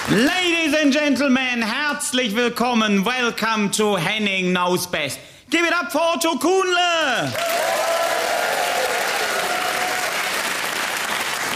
Ladies 0.09 0.73
and 0.73 0.93
gentlemen, 0.93 1.61
herzlich 1.61 2.35
willkommen. 2.35 3.03
Welcome 3.03 3.69
to 3.71 3.95
Henning 3.95 4.53
Knows 4.53 4.87
Best. 4.87 5.19
Give 5.49 5.65
it 5.65 5.73
up 5.73 5.91
for 5.91 5.99
Otto 5.99 6.35
Kuhnle. 6.37 7.33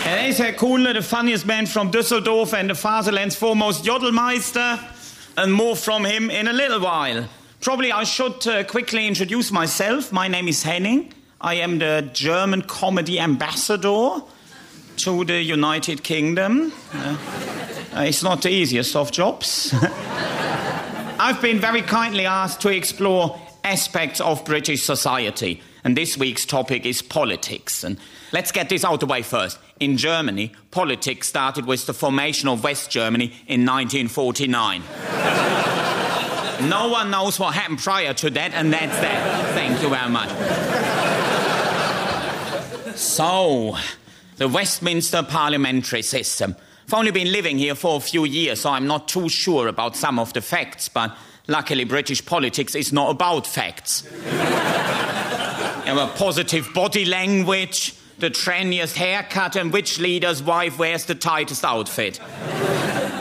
Er 0.06 0.28
ist 0.28 0.40
Herr 0.40 0.54
Kuhnle, 0.54 0.94
the 0.94 1.02
funniest 1.02 1.46
man 1.46 1.66
from 1.66 1.90
Düsseldorf 1.90 2.54
and 2.54 2.70
the 2.70 2.76
Fatherland's 2.76 3.36
foremost 3.36 3.86
Jodelmeister, 3.86 4.78
and 5.38 5.54
more 5.54 5.76
from 5.76 6.04
him 6.04 6.30
in 6.30 6.48
a 6.48 6.54
little 6.54 6.82
while. 6.82 7.30
Probably 7.62 7.94
I 7.94 8.04
should 8.04 8.46
uh, 8.46 8.66
quickly 8.66 9.08
introduce 9.08 9.52
myself. 9.52 10.12
My 10.12 10.28
name 10.28 10.50
is 10.50 10.64
Henning. 10.64 11.14
I 11.44 11.56
am 11.56 11.80
the 11.80 12.10
German 12.14 12.62
comedy 12.62 13.20
ambassador 13.20 14.22
to 14.96 15.26
the 15.26 15.42
United 15.42 16.02
Kingdom. 16.02 16.72
Uh, 16.94 17.18
uh, 17.94 18.04
it's 18.04 18.24
not 18.24 18.42
the 18.42 18.50
easiest 18.50 18.96
of 18.96 19.12
jobs. 19.12 19.76
I've 21.20 21.42
been 21.42 21.60
very 21.60 21.82
kindly 21.82 22.26
asked 22.26 22.62
to 22.62 22.70
explore 22.70 23.38
aspects 23.66 24.22
of 24.22 24.46
British 24.46 24.84
society, 24.84 25.62
and 25.84 25.98
this 25.98 26.18
week's 26.18 26.46
topic 26.46 26.86
is 26.86 27.02
politics. 27.02 27.84
And 27.84 27.98
let's 28.32 28.54
get 28.54 28.70
this 28.70 28.86
out 28.86 28.94
of 28.94 29.00
the 29.02 29.06
way 29.08 29.22
first. 29.22 29.60
In 29.82 29.98
Germany, 29.98 30.54
politics 30.72 31.28
started 31.28 31.66
with 31.66 31.86
the 31.88 31.94
formation 31.94 32.48
of 32.48 32.64
West 32.64 32.90
Germany 32.90 33.34
in 33.48 33.66
1949. 33.66 34.82
no 36.70 36.88
one 36.88 37.12
knows 37.12 37.38
what 37.38 37.54
happened 37.54 37.80
prior 37.80 38.14
to 38.14 38.30
that, 38.30 38.54
and 38.54 38.72
that's 38.72 38.98
that. 38.98 39.54
Thank 39.56 39.82
you 39.82 39.90
very 39.90 40.10
much. 40.10 40.93
So, 42.96 43.78
the 44.38 44.48
Westminster 44.48 45.24
parliamentary 45.24 46.02
system. 46.02 46.56
I've 46.88 46.94
only 46.94 47.12
been 47.12 47.32
living 47.32 47.58
here 47.58 47.76
for 47.76 47.98
a 47.98 48.00
few 48.00 48.26
years, 48.26 48.62
so 48.62 48.70
I'm 48.70 48.88
not 48.88 49.08
too 49.08 49.30
sure 49.30 49.68
about 49.68 49.96
some 49.96 50.20
of 50.20 50.34
the 50.34 50.42
facts, 50.42 50.90
but 50.90 51.16
luckily, 51.48 51.86
British 51.86 52.26
politics 52.26 52.76
is 52.76 52.94
not 52.94 53.10
about 53.10 53.48
facts. 53.48 54.04
you 54.26 54.32
have 54.32 56.16
positive 56.16 56.74
body 56.74 57.06
language, 57.06 57.96
the 58.20 58.30
trendiest 58.30 58.96
haircut, 58.96 59.56
and 59.56 59.74
which 59.74 60.00
leader's 60.00 60.44
wife 60.44 60.78
wears 60.78 61.06
the 61.06 61.16
tightest 61.16 61.64
outfit. 61.66 62.20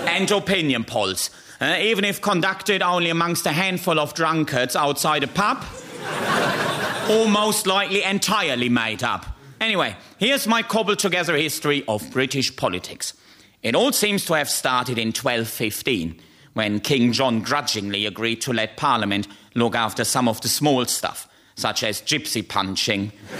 and 0.08 0.30
opinion 0.30 0.84
polls. 0.84 1.30
Uh, 1.60 1.76
even 1.78 2.04
if 2.04 2.20
conducted 2.20 2.82
only 2.82 3.08
amongst 3.08 3.46
a 3.46 3.52
handful 3.52 3.98
of 4.00 4.14
drunkards 4.14 4.74
outside 4.74 5.22
a 5.22 5.28
pub, 5.28 5.64
or 7.10 7.28
most 7.28 7.66
likely 7.66 8.02
entirely 8.02 8.68
made 8.68 9.02
up. 9.02 9.31
Anyway, 9.62 9.96
here's 10.18 10.48
my 10.48 10.60
cobbled 10.60 10.98
together 10.98 11.36
history 11.36 11.84
of 11.86 12.10
British 12.10 12.56
politics. 12.56 13.14
It 13.62 13.76
all 13.76 13.92
seems 13.92 14.24
to 14.24 14.34
have 14.34 14.50
started 14.50 14.98
in 14.98 15.10
1215, 15.10 16.20
when 16.54 16.80
King 16.80 17.12
John 17.12 17.42
grudgingly 17.42 18.04
agreed 18.04 18.40
to 18.40 18.52
let 18.52 18.76
Parliament 18.76 19.28
look 19.54 19.76
after 19.76 20.02
some 20.02 20.26
of 20.26 20.40
the 20.40 20.48
small 20.48 20.84
stuff, 20.86 21.28
such 21.54 21.84
as 21.84 22.02
gypsy 22.02 22.46
punching 22.46 23.12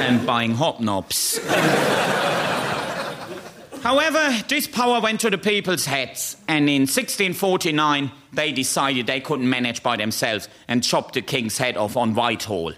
and 0.00 0.26
buying 0.26 0.54
hobnobs. 0.54 1.40
However, 3.82 4.34
this 4.48 4.66
power 4.66 4.98
went 4.98 5.20
to 5.20 5.28
the 5.28 5.36
people's 5.36 5.84
heads, 5.84 6.38
and 6.48 6.70
in 6.70 6.84
1649 6.84 8.12
they 8.32 8.50
decided 8.50 9.06
they 9.06 9.20
couldn't 9.20 9.50
manage 9.50 9.82
by 9.82 9.98
themselves 9.98 10.48
and 10.68 10.82
chopped 10.82 11.12
the 11.12 11.20
king's 11.20 11.58
head 11.58 11.76
off 11.76 11.98
on 11.98 12.14
Whitehall, 12.14 12.72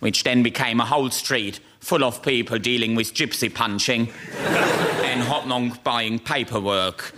which 0.00 0.24
then 0.24 0.42
became 0.42 0.80
a 0.80 0.84
whole 0.84 1.10
street 1.10 1.60
full 1.80 2.04
of 2.04 2.22
people 2.22 2.58
dealing 2.58 2.94
with 2.94 3.14
gypsy 3.14 3.52
punching 3.52 4.08
and 4.38 5.22
hobnob 5.22 5.82
buying 5.84 6.18
paperwork. 6.18 7.12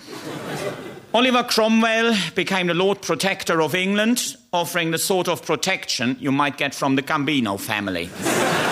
Oliver 1.12 1.42
Cromwell 1.42 2.16
became 2.34 2.68
the 2.68 2.74
Lord 2.74 3.02
Protector 3.02 3.60
of 3.60 3.74
England, 3.74 4.36
offering 4.52 4.92
the 4.92 4.98
sort 4.98 5.28
of 5.28 5.44
protection 5.44 6.16
you 6.20 6.30
might 6.30 6.56
get 6.56 6.74
from 6.74 6.94
the 6.94 7.02
Gambino 7.02 7.58
family. 7.58 8.08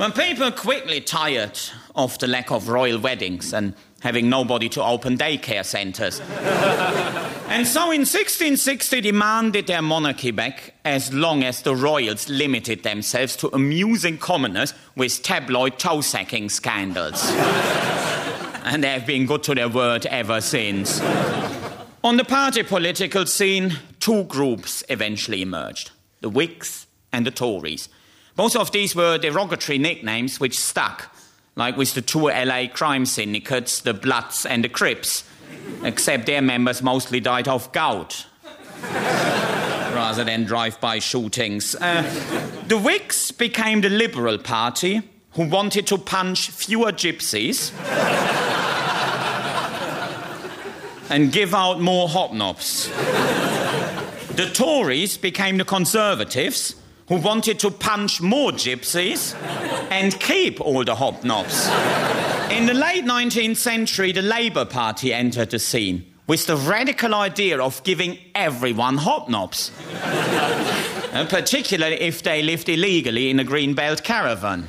But 0.00 0.14
people 0.14 0.50
quickly 0.50 1.02
tired 1.02 1.60
of 1.94 2.18
the 2.18 2.26
lack 2.26 2.50
of 2.50 2.68
royal 2.68 2.98
weddings 2.98 3.52
and 3.52 3.74
having 4.00 4.28
nobody 4.28 4.68
to 4.68 4.82
open 4.82 5.16
daycare 5.16 5.64
centres. 5.64 6.20
and 7.48 7.66
so 7.66 7.90
in 7.90 8.00
1660 8.00 9.00
demanded 9.00 9.66
their 9.66 9.82
monarchy 9.82 10.30
back 10.30 10.74
as 10.84 11.12
long 11.12 11.42
as 11.42 11.62
the 11.62 11.74
royals 11.74 12.28
limited 12.28 12.82
themselves 12.82 13.36
to 13.36 13.48
amusing 13.54 14.18
commoners 14.18 14.74
with 14.96 15.22
tabloid 15.22 15.78
toe 15.78 16.00
sacking 16.00 16.48
scandals. 16.48 17.30
and 18.64 18.84
they 18.84 18.88
have 18.88 19.06
been 19.06 19.26
good 19.26 19.42
to 19.42 19.54
their 19.54 19.68
word 19.68 20.06
ever 20.06 20.40
since. 20.40 21.00
On 22.02 22.16
the 22.16 22.24
party 22.24 22.62
political 22.62 23.26
scene, 23.26 23.78
two 23.98 24.24
groups 24.24 24.82
eventually 24.88 25.42
emerged 25.42 25.90
the 26.22 26.28
Whigs 26.28 26.86
and 27.12 27.26
the 27.26 27.30
Tories. 27.30 27.88
Both 28.36 28.56
of 28.56 28.72
these 28.72 28.94
were 28.94 29.18
derogatory 29.18 29.78
nicknames 29.78 30.38
which 30.38 30.58
stuck, 30.58 31.14
like 31.60 31.76
with 31.76 31.92
the 31.92 32.00
two 32.00 32.30
LA 32.30 32.68
crime 32.72 33.04
syndicates, 33.04 33.82
the 33.82 33.92
Bloods 33.92 34.46
and 34.46 34.64
the 34.64 34.68
Crips, 34.70 35.24
except 35.84 36.24
their 36.24 36.40
members 36.40 36.82
mostly 36.82 37.20
died 37.20 37.48
of 37.48 37.70
gout 37.72 38.24
rather 38.82 40.24
than 40.24 40.44
drive 40.44 40.80
by 40.80 40.98
shootings. 40.98 41.74
Uh, 41.74 42.00
the 42.66 42.78
Whigs 42.78 43.30
became 43.30 43.82
the 43.82 43.90
Liberal 43.90 44.38
Party, 44.38 45.02
who 45.32 45.50
wanted 45.50 45.86
to 45.88 45.98
punch 45.98 46.48
fewer 46.48 46.92
gypsies 46.92 47.74
and 51.10 51.30
give 51.30 51.54
out 51.54 51.78
more 51.78 52.08
hobnobs. 52.08 52.88
The 54.34 54.46
Tories 54.46 55.18
became 55.18 55.58
the 55.58 55.66
Conservatives, 55.66 56.79
who 57.10 57.16
wanted 57.16 57.58
to 57.58 57.72
punch 57.72 58.22
more 58.22 58.52
gypsies 58.52 59.34
and 59.90 60.18
keep 60.20 60.60
all 60.60 60.84
the 60.84 60.94
hobnobs. 60.94 61.68
In 62.52 62.66
the 62.66 62.72
late 62.72 63.04
19th 63.04 63.56
century, 63.56 64.12
the 64.12 64.22
Labour 64.22 64.64
Party 64.64 65.12
entered 65.12 65.50
the 65.50 65.58
scene 65.58 66.06
with 66.28 66.46
the 66.46 66.54
radical 66.54 67.12
idea 67.12 67.60
of 67.60 67.82
giving 67.82 68.16
everyone 68.36 68.96
hobnobs, 68.96 69.72
particularly 71.28 72.00
if 72.00 72.22
they 72.22 72.44
lived 72.44 72.68
illegally 72.68 73.28
in 73.28 73.40
a 73.40 73.44
greenbelt 73.44 74.04
caravan. 74.04 74.68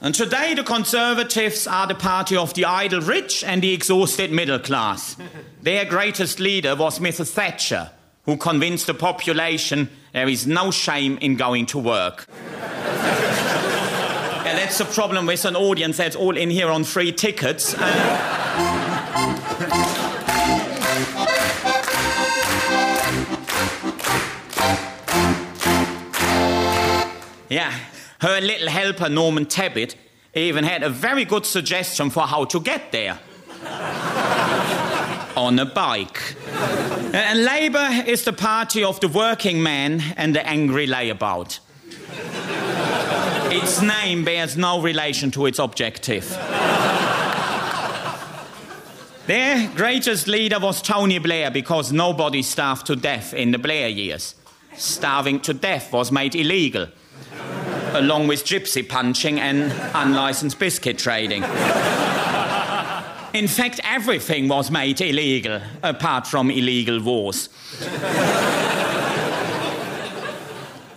And 0.00 0.14
today, 0.14 0.54
the 0.54 0.64
Conservatives 0.64 1.66
are 1.66 1.86
the 1.86 1.94
party 1.94 2.38
of 2.38 2.54
the 2.54 2.64
idle 2.64 3.02
rich 3.02 3.44
and 3.44 3.60
the 3.60 3.74
exhausted 3.74 4.32
middle 4.32 4.58
class. 4.58 5.14
Their 5.60 5.84
greatest 5.84 6.40
leader 6.40 6.74
was 6.74 7.00
Mrs. 7.00 7.32
Thatcher, 7.32 7.90
who 8.24 8.36
convinced 8.36 8.86
the 8.86 8.94
population 8.94 9.88
there 10.12 10.28
is 10.28 10.46
no 10.46 10.70
shame 10.70 11.18
in 11.20 11.36
going 11.36 11.66
to 11.66 11.78
work. 11.78 12.26
yeah, 12.50 14.54
that's 14.54 14.78
the 14.78 14.84
problem 14.84 15.26
with 15.26 15.44
an 15.44 15.56
audience 15.56 15.96
that's 15.96 16.16
all 16.16 16.36
in 16.36 16.50
here 16.50 16.68
on 16.68 16.84
free 16.84 17.12
tickets. 17.12 17.72
yeah, 27.48 27.76
her 28.20 28.40
little 28.40 28.68
helper, 28.68 29.08
Norman 29.08 29.46
Tebbit, 29.46 29.96
even 30.34 30.64
had 30.64 30.82
a 30.82 30.88
very 30.88 31.24
good 31.24 31.44
suggestion 31.44 32.10
for 32.10 32.26
how 32.26 32.44
to 32.44 32.60
get 32.60 32.92
there 32.92 33.18
on 35.36 35.58
a 35.58 35.64
bike. 35.64 36.36
And 37.14 37.44
Labour 37.44 38.04
is 38.06 38.24
the 38.24 38.32
party 38.32 38.84
of 38.84 39.00
the 39.00 39.08
working 39.08 39.62
man 39.62 40.00
and 40.16 40.34
the 40.34 40.46
angry 40.46 40.86
layabout. 40.86 41.58
its 43.52 43.82
name 43.82 44.24
bears 44.24 44.56
no 44.56 44.80
relation 44.80 45.30
to 45.32 45.46
its 45.46 45.58
objective. 45.58 46.30
Their 49.26 49.70
greatest 49.76 50.26
leader 50.26 50.58
was 50.58 50.82
Tony 50.82 51.18
Blair 51.18 51.50
because 51.50 51.92
nobody 51.92 52.42
starved 52.42 52.86
to 52.86 52.96
death 52.96 53.32
in 53.32 53.52
the 53.52 53.58
Blair 53.58 53.88
years. 53.88 54.34
Starving 54.74 55.40
to 55.40 55.54
death 55.54 55.92
was 55.92 56.10
made 56.10 56.34
illegal, 56.34 56.88
along 57.92 58.26
with 58.26 58.44
gypsy 58.44 58.86
punching 58.88 59.38
and 59.38 59.72
unlicensed 59.94 60.58
biscuit 60.58 60.98
trading. 60.98 61.44
In 63.34 63.48
fact, 63.48 63.80
everything 63.82 64.48
was 64.48 64.70
made 64.70 65.00
illegal, 65.00 65.62
apart 65.82 66.26
from 66.26 66.50
illegal 66.50 67.00
wars. 67.00 67.48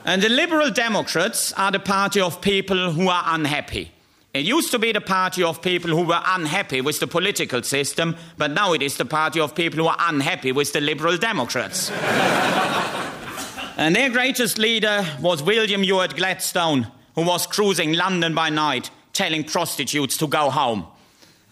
and 0.04 0.22
the 0.22 0.28
Liberal 0.28 0.70
Democrats 0.70 1.54
are 1.54 1.72
the 1.72 1.80
party 1.80 2.20
of 2.20 2.42
people 2.42 2.92
who 2.92 3.08
are 3.08 3.24
unhappy. 3.28 3.92
It 4.34 4.44
used 4.44 4.72
to 4.72 4.80
be 4.80 4.92
the 4.92 5.00
party 5.00 5.44
of 5.44 5.62
people 5.62 5.92
who 5.92 6.04
were 6.04 6.22
unhappy 6.26 6.82
with 6.82 7.00
the 7.00 7.08
political 7.08 7.64
system, 7.64 8.18
but 8.38 8.52
now 8.52 8.74
it 8.74 8.81
is 8.81 8.98
the 8.98 9.06
party 9.06 9.40
of 9.40 9.56
people 9.56 9.80
who 9.80 9.88
are 9.88 9.98
unhappy 9.98 10.52
with 10.52 10.74
the 10.74 10.81
Liberal 10.81 11.16
Democrats. 11.16 11.90
And 13.78 13.96
their 13.96 14.10
greatest 14.10 14.58
leader 14.58 15.06
was 15.22 15.42
William 15.42 15.86
Ewart 15.86 16.18
Gladstone, 16.18 16.88
who 17.16 17.22
was 17.22 17.48
cruising 17.48 17.94
London 17.94 18.36
by 18.36 18.50
night, 18.50 18.90
telling 19.14 19.46
prostitutes 19.46 20.18
to 20.18 20.28
go 20.28 20.50
home. 20.50 20.88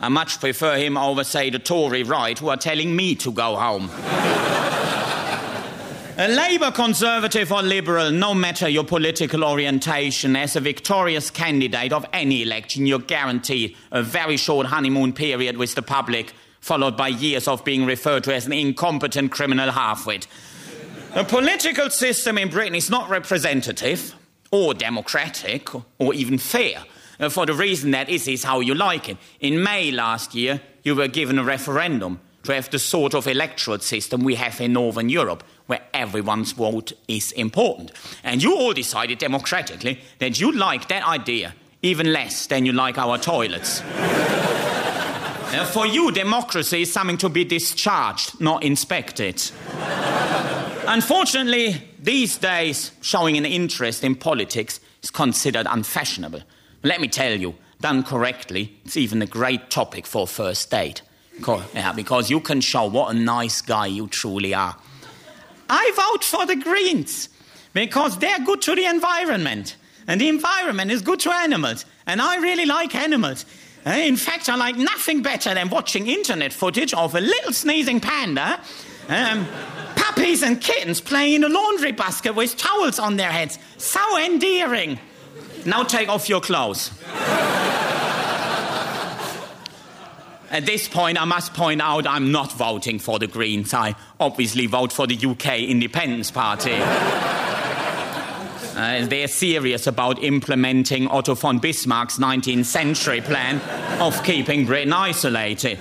I 0.04 0.10
much 0.10 0.42
prefer 0.42 0.76
him 0.76 0.98
over, 0.98 1.24
say, 1.24 1.50
the 1.50 1.60
Tory 1.60 2.04
right, 2.04 2.38
who 2.38 2.50
are 2.50 2.58
telling 2.58 2.94
me 2.94 3.16
to 3.16 3.32
go 3.32 3.56
home. 3.56 3.90
a 6.18 6.28
Labour 6.28 6.72
Conservative 6.72 7.54
or 7.54 7.62
Liberal, 7.62 8.12
no 8.12 8.34
matter 8.34 8.68
your 8.68 8.84
political 8.84 9.46
orientation, 9.46 10.36
as 10.36 10.58
a 10.58 10.60
victorious 10.60 11.30
candidate 11.30 11.94
of 11.94 12.06
any 12.12 12.42
election, 12.42 12.86
you're 12.86 13.00
guaranteed 13.00 13.78
a 13.94 14.04
very 14.04 14.36
short 14.36 14.68
honeymoon 14.68 15.14
period 15.14 15.56
with 15.56 15.74
the 15.74 15.82
public, 15.82 16.34
followed 16.60 16.98
by 16.98 17.08
years 17.08 17.48
of 17.48 17.64
being 17.64 17.86
referred 17.86 18.26
to 18.26 18.36
as 18.36 18.46
an 18.46 18.52
incompetent 18.52 19.32
criminal 19.32 19.70
halfwit. 19.70 20.28
The 21.14 21.24
political 21.24 21.90
system 21.90 22.38
in 22.38 22.50
Britain 22.50 22.76
is 22.76 22.90
not 22.90 23.10
representative 23.10 24.14
or 24.52 24.74
democratic 24.74 25.70
or 25.98 26.14
even 26.14 26.38
fair. 26.40 26.84
Uh, 27.24 27.30
for 27.30 27.46
the 27.46 27.54
reason 27.54 27.92
that 27.92 28.10
is 28.10 28.44
how 28.44 28.60
you 28.60 28.76
like 28.76 29.08
it. 29.08 29.18
In 29.40 29.64
May 29.64 29.92
last 29.92 30.36
year, 30.36 30.60
you 30.84 30.94
were 30.94 31.08
given 31.08 31.40
a 31.40 31.44
referendum 31.44 32.20
to 32.44 32.54
have 32.54 32.70
the 32.70 32.80
sort 32.80 33.14
of 33.14 33.28
electoral 33.28 33.80
system 33.80 34.26
we 34.26 34.36
have 34.36 34.60
in 34.60 34.74
Northern 34.74 35.08
Europe, 35.08 35.42
where 35.68 35.80
everyone's 35.94 36.52
vote 36.52 36.92
is 37.08 37.32
important. 37.32 37.94
And 38.26 38.44
you 38.44 38.54
all 38.58 38.74
decided 38.74 39.20
democratically 39.20 40.02
that 40.20 40.42
you 40.42 40.52
like 40.52 40.90
that 40.90 41.08
idea 41.08 41.56
even 41.82 42.12
less 42.12 42.48
than 42.48 42.66
you 42.66 42.74
like 42.74 42.98
our 42.98 43.18
toilets. 43.18 43.82
uh, 43.86 45.70
for 45.72 45.88
you, 45.88 46.12
democracy 46.12 46.82
is 46.82 46.92
something 46.92 47.18
to 47.20 47.30
be 47.30 47.46
discharged, 47.46 48.42
not 48.42 48.64
inspected. 48.64 49.42
Unfortunately, 50.88 51.82
these 52.00 52.38
days, 52.38 52.92
showing 53.00 53.38
an 53.38 53.46
interest 53.46 54.04
in 54.04 54.14
politics 54.16 54.82
is 55.02 55.10
considered 55.10 55.68
unfashionable. 55.70 56.42
Let 56.84 57.00
me 57.00 57.08
tell 57.08 57.34
you, 57.34 57.56
done 57.80 58.04
correctly, 58.04 58.78
it's 58.84 58.98
even 58.98 59.22
a 59.22 59.26
great 59.26 59.70
topic 59.70 60.06
for 60.06 60.28
first 60.28 60.70
date. 60.70 61.02
Yeah, 61.74 61.94
because 61.94 62.30
you 62.30 62.42
can 62.42 62.60
show 62.60 62.86
what 62.86 63.16
a 63.16 63.18
nice 63.18 63.62
guy 63.62 63.88
you 63.88 64.08
truly 64.08 64.54
are. 64.54 64.76
I 65.70 65.92
vote 65.96 66.24
for 66.24 66.46
the 66.46 66.58
Greens 66.58 67.30
because 67.74 68.18
they're 68.20 68.40
good 68.40 68.62
to 68.64 68.76
the 68.76 68.86
environment, 68.86 69.78
and 70.08 70.20
the 70.20 70.28
environment 70.28 70.92
is 70.92 71.02
good 71.02 71.22
to 71.22 71.32
animals, 71.32 71.86
and 72.06 72.22
I 72.22 72.36
really 72.38 72.66
like 72.66 72.94
animals. 72.96 73.46
Eh, 73.86 74.06
in 74.06 74.18
fact, 74.18 74.50
I 74.50 74.56
like 74.56 74.76
nothing 74.76 75.22
better 75.22 75.54
than 75.54 75.70
watching 75.70 76.08
internet 76.08 76.54
footage 76.54 76.94
of 76.94 77.16
a 77.16 77.22
little 77.22 77.54
sneezing 77.54 78.02
panda, 78.02 78.60
um, 79.08 79.48
puppies 79.96 80.44
and 80.44 80.60
kittens 80.62 81.02
playing 81.02 81.36
in 81.36 81.44
a 81.44 81.50
laundry 81.50 81.94
basket 81.94 82.36
with 82.36 82.58
towels 82.58 83.00
on 83.00 83.16
their 83.16 83.32
heads. 83.32 83.58
So 83.78 84.18
endearing. 84.18 85.00
Now 85.66 85.84
take 85.84 86.10
off 86.10 86.28
your 86.30 86.42
clothes. 86.42 86.92
At 90.52 90.66
this 90.68 90.88
point, 90.88 91.20
I 91.20 91.26
must 91.26 91.54
point 91.56 91.82
out 91.82 92.06
I'm 92.06 92.32
not 92.32 92.52
voting 92.52 93.00
for 93.00 93.18
the 93.18 93.26
Greens. 93.26 93.74
I 93.74 93.96
obviously 94.20 94.68
vote 94.68 94.92
for 94.92 95.08
the 95.08 95.16
UK 95.16 95.62
Independence 95.62 96.30
Party. 96.30 96.78
Uh, 98.76 99.06
they're 99.06 99.28
serious 99.28 99.88
about 99.88 100.22
implementing 100.24 101.08
Otto 101.08 101.36
von 101.36 101.60
Bismarck's 101.60 102.18
19th 102.18 102.66
century 102.66 103.22
plan 103.22 103.62
of 104.02 104.24
keeping 104.24 104.66
Britain 104.66 104.94
isolated. 104.94 105.80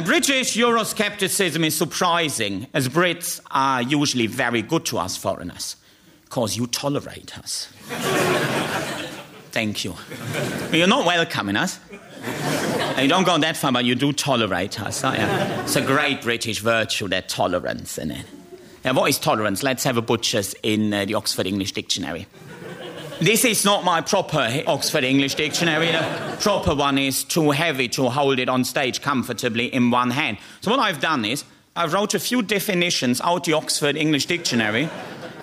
Uh, 0.00 0.02
British 0.02 0.56
Euroscepticism 0.56 1.62
is 1.62 1.76
surprising, 1.76 2.66
as 2.72 2.88
Brits 2.88 3.38
are 3.50 3.82
usually 3.82 4.26
very 4.26 4.62
good 4.62 4.86
to 4.86 4.96
us 4.96 5.18
foreigners, 5.18 5.76
because 6.24 6.56
you 6.56 6.66
tolerate 6.68 7.36
us. 7.38 7.68
Thank 9.52 9.84
you. 9.84 9.94
You're 10.72 10.86
not 10.86 11.04
welcoming 11.04 11.56
us. 11.56 11.78
You 12.98 13.08
don't 13.08 13.24
go 13.24 13.36
that 13.36 13.58
far, 13.58 13.72
but 13.72 13.84
you 13.84 13.94
do 13.94 14.14
tolerate 14.14 14.80
us. 14.80 15.02
yeah. 15.02 15.64
It's 15.64 15.76
a 15.76 15.82
great 15.82 16.22
British 16.22 16.60
virtue, 16.60 17.06
that 17.08 17.28
tolerance 17.28 17.98
in 17.98 18.12
it. 18.12 18.24
Now, 18.86 18.94
what 18.94 19.10
is 19.10 19.18
tolerance? 19.18 19.62
Let's 19.62 19.84
have 19.84 19.98
a 19.98 20.02
butcher's 20.02 20.54
in 20.62 20.94
uh, 20.94 21.04
the 21.04 21.12
Oxford 21.12 21.46
English 21.46 21.72
Dictionary. 21.72 22.26
This 23.20 23.44
is 23.44 23.66
not 23.66 23.84
my 23.84 24.00
proper 24.00 24.62
Oxford 24.66 25.04
English 25.04 25.34
Dictionary. 25.34 25.88
The 25.88 26.38
proper 26.40 26.74
one 26.74 26.96
is 26.96 27.22
too 27.22 27.50
heavy 27.50 27.86
to 27.88 28.08
hold 28.08 28.38
it 28.38 28.48
on 28.48 28.64
stage 28.64 29.02
comfortably 29.02 29.66
in 29.66 29.90
one 29.90 30.10
hand. 30.10 30.38
So, 30.62 30.70
what 30.70 30.80
I've 30.80 31.00
done 31.00 31.26
is 31.26 31.44
I 31.76 31.86
wrote 31.86 32.14
a 32.14 32.18
few 32.18 32.40
definitions 32.40 33.20
out 33.20 33.44
the 33.44 33.52
Oxford 33.52 33.94
English 33.94 34.24
Dictionary 34.24 34.88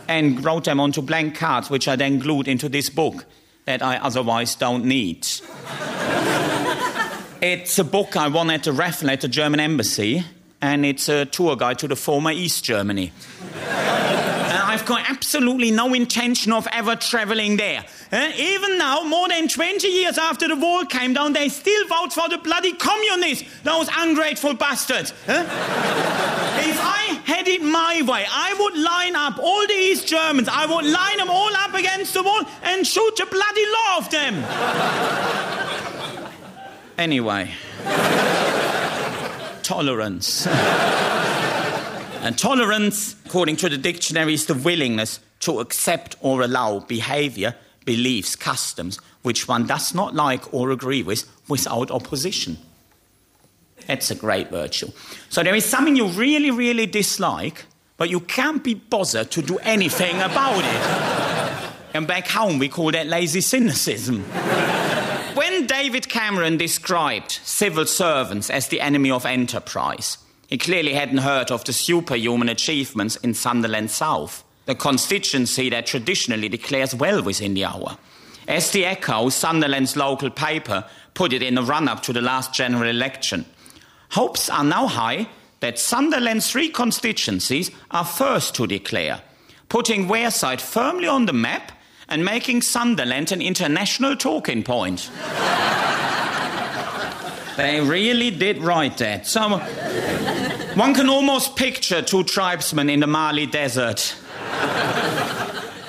and 0.07 0.43
wrote 0.43 0.63
them 0.63 0.79
onto 0.79 1.03
blank 1.03 1.35
cards, 1.35 1.69
which 1.69 1.87
I 1.87 1.95
then 1.95 2.17
glued 2.17 2.47
into 2.47 2.67
this 2.67 2.89
book 2.89 3.25
that 3.65 3.83
I 3.83 3.97
otherwise 3.97 4.55
don't 4.55 4.85
need. 4.85 5.19
it's 7.41 7.77
a 7.77 7.83
book 7.83 8.17
I 8.17 8.27
won 8.27 8.49
at 8.49 8.65
a 8.65 8.71
raffle 8.71 9.11
at 9.11 9.21
the 9.21 9.27
German 9.27 9.59
embassy, 9.59 10.23
and 10.63 10.83
it's 10.83 11.09
a 11.09 11.25
tour 11.25 11.55
guide 11.55 11.77
to 11.79 11.87
the 11.87 11.95
former 11.95 12.31
East 12.31 12.63
Germany. 12.63 13.11
Got 14.87 15.09
absolutely 15.09 15.69
no 15.71 15.93
intention 15.93 16.53
of 16.53 16.65
ever 16.71 16.95
traveling 16.95 17.57
there. 17.57 17.83
Uh, 18.09 18.31
even 18.37 18.77
now, 18.77 19.03
more 19.03 19.27
than 19.27 19.49
20 19.49 19.85
years 19.85 20.17
after 20.17 20.47
the 20.47 20.55
wall 20.55 20.85
came 20.85 21.13
down, 21.13 21.33
they 21.33 21.49
still 21.49 21.85
vote 21.89 22.13
for 22.13 22.29
the 22.29 22.37
bloody 22.37 22.71
communists, 22.71 23.43
those 23.63 23.89
ungrateful 23.93 24.53
bastards. 24.53 25.11
Uh? 25.27 25.43
if 26.63 26.79
I 26.81 27.19
had 27.25 27.49
it 27.49 27.61
my 27.61 28.01
way, 28.01 28.25
I 28.31 28.55
would 28.57 28.77
line 28.81 29.17
up 29.17 29.37
all 29.39 29.67
the 29.67 29.73
East 29.73 30.07
Germans, 30.07 30.47
I 30.47 30.65
would 30.65 30.85
line 30.85 31.17
them 31.17 31.29
all 31.29 31.53
up 31.53 31.73
against 31.73 32.13
the 32.13 32.23
wall 32.23 32.45
and 32.63 32.87
shoot 32.87 33.17
the 33.17 33.25
bloody 33.25 33.65
law 33.73 33.97
of 33.97 34.09
them. 34.09 34.35
anyway, 36.97 37.51
tolerance. 39.63 40.47
And 42.21 42.37
tolerance, 42.37 43.15
according 43.25 43.57
to 43.57 43.69
the 43.69 43.77
dictionary, 43.77 44.33
is 44.33 44.45
the 44.45 44.53
willingness 44.53 45.19
to 45.41 45.59
accept 45.59 46.15
or 46.21 46.41
allow 46.41 46.79
behavior, 46.79 47.55
beliefs, 47.85 48.35
customs 48.35 48.99
which 49.27 49.45
one 49.45 49.67
does 49.67 49.93
not 49.93 50.15
like 50.15 50.53
or 50.53 50.71
agree 50.71 51.03
with 51.03 51.29
without 51.49 51.91
opposition. 51.91 52.57
That's 53.85 54.09
a 54.09 54.15
great 54.15 54.49
virtue. 54.49 54.87
So 55.29 55.43
there 55.43 55.53
is 55.53 55.65
something 55.65 55.97
you 55.97 56.07
really, 56.07 56.49
really 56.49 56.85
dislike, 56.85 57.65
but 57.97 58.09
you 58.09 58.21
can't 58.21 58.63
be 58.63 58.73
bothered 58.73 59.29
to 59.31 59.41
do 59.41 59.57
anything 59.59 60.15
about 60.21 60.63
it. 60.63 61.71
and 61.93 62.07
back 62.07 62.27
home, 62.27 62.57
we 62.57 62.69
call 62.69 62.91
that 62.91 63.07
lazy 63.07 63.41
cynicism. 63.41 64.23
when 65.35 65.67
David 65.67 66.07
Cameron 66.07 66.57
described 66.57 67.31
civil 67.43 67.85
servants 67.85 68.49
as 68.49 68.69
the 68.69 68.79
enemy 68.79 69.11
of 69.11 69.25
enterprise, 69.25 70.17
he 70.47 70.57
clearly 70.57 70.93
hadn't 70.93 71.19
heard 71.19 71.51
of 71.51 71.63
the 71.65 71.73
superhuman 71.73 72.49
achievements 72.49 73.17
in 73.17 73.33
Sunderland 73.33 73.91
South, 73.91 74.43
the 74.65 74.75
constituency 74.75 75.69
that 75.69 75.85
traditionally 75.85 76.49
declares 76.49 76.95
well 76.95 77.21
within 77.21 77.53
the 77.53 77.65
hour. 77.65 77.97
As 78.47 78.71
the 78.71 78.85
Echo, 78.85 79.27
Sunderland's 79.27 79.97
local 79.97 80.29
paper, 80.29 80.85
put 81.13 81.33
it 81.33 81.43
in 81.43 81.55
the 81.55 81.63
run 81.63 81.89
up 81.89 82.01
to 82.03 82.13
the 82.13 82.21
last 82.21 82.53
general 82.53 82.89
election, 82.89 83.45
hopes 84.11 84.49
are 84.49 84.63
now 84.63 84.87
high 84.87 85.27
that 85.59 85.79
Sunderland's 85.79 86.49
three 86.49 86.69
constituencies 86.69 87.71
are 87.91 88.05
first 88.05 88.55
to 88.55 88.67
declare, 88.67 89.21
putting 89.67 90.07
Wearside 90.07 90.61
firmly 90.61 91.07
on 91.07 91.25
the 91.25 91.33
map 91.33 91.73
and 92.07 92.23
making 92.23 92.61
Sunderland 92.61 93.33
an 93.33 93.41
international 93.41 94.15
talking 94.15 94.63
point. 94.63 95.09
they 97.57 97.81
really 97.81 98.31
did 98.31 98.59
write 98.59 98.97
that. 98.99 99.27
So, 99.27 99.57
one 100.75 100.93
can 100.93 101.09
almost 101.09 101.55
picture 101.55 102.01
two 102.01 102.23
tribesmen 102.23 102.89
in 102.89 102.99
the 102.99 103.07
Mali 103.07 103.47
desert. 103.47 104.15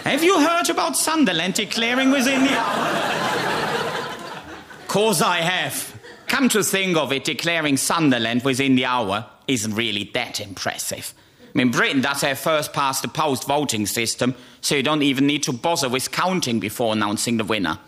Have 0.05 0.25
you 0.25 0.41
heard 0.41 0.71
about 0.71 0.97
Sunderland 0.97 1.55
declaring 1.55 2.11
within 2.11 2.45
the 2.45 2.59
hour? 2.59 3.09
Cause 4.89 5.21
I 5.21 5.39
have. 5.39 6.01
Come 6.27 6.49
to 6.51 6.63
think 6.63 6.97
of 6.97 7.13
it, 7.13 7.25
declaring 7.25 7.77
Sunderland 7.77 8.43
within 8.43 8.75
the 8.75 8.87
hour 8.87 9.27
isn't 9.47 9.75
really 9.75 10.05
that 10.15 10.41
impressive. 10.41 11.13
I 11.43 11.59
mean, 11.59 11.71
Britain 11.71 12.01
does 12.01 12.23
have 12.23 12.39
first 12.39 12.73
past 12.73 13.03
the 13.03 13.09
post 13.09 13.47
voting 13.47 13.87
system, 13.87 14.35
so 14.61 14.75
you 14.75 14.83
don't 14.83 15.03
even 15.03 15.27
need 15.27 15.43
to 15.45 15.53
bother 15.53 15.89
with 15.89 16.11
counting 16.11 16.61
before 16.61 16.93
announcing 16.93 17.37
the 17.37 17.45
winner. 17.45 17.79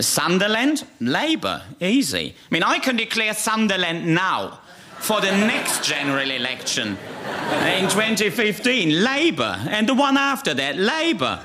Sunderland, 0.00 0.84
Labour, 1.00 1.62
easy. 1.80 2.34
I 2.50 2.54
mean, 2.54 2.62
I 2.62 2.78
can 2.78 2.96
declare 2.96 3.34
Sunderland 3.34 4.06
now 4.14 4.60
for 4.98 5.20
the 5.20 5.30
next 5.30 5.84
general 5.84 6.30
election 6.30 6.98
in 7.64 7.88
2015. 7.88 9.02
Labour. 9.02 9.56
And 9.68 9.88
the 9.88 9.94
one 9.94 10.16
after 10.16 10.54
that, 10.54 10.76
Labour. 10.76 11.40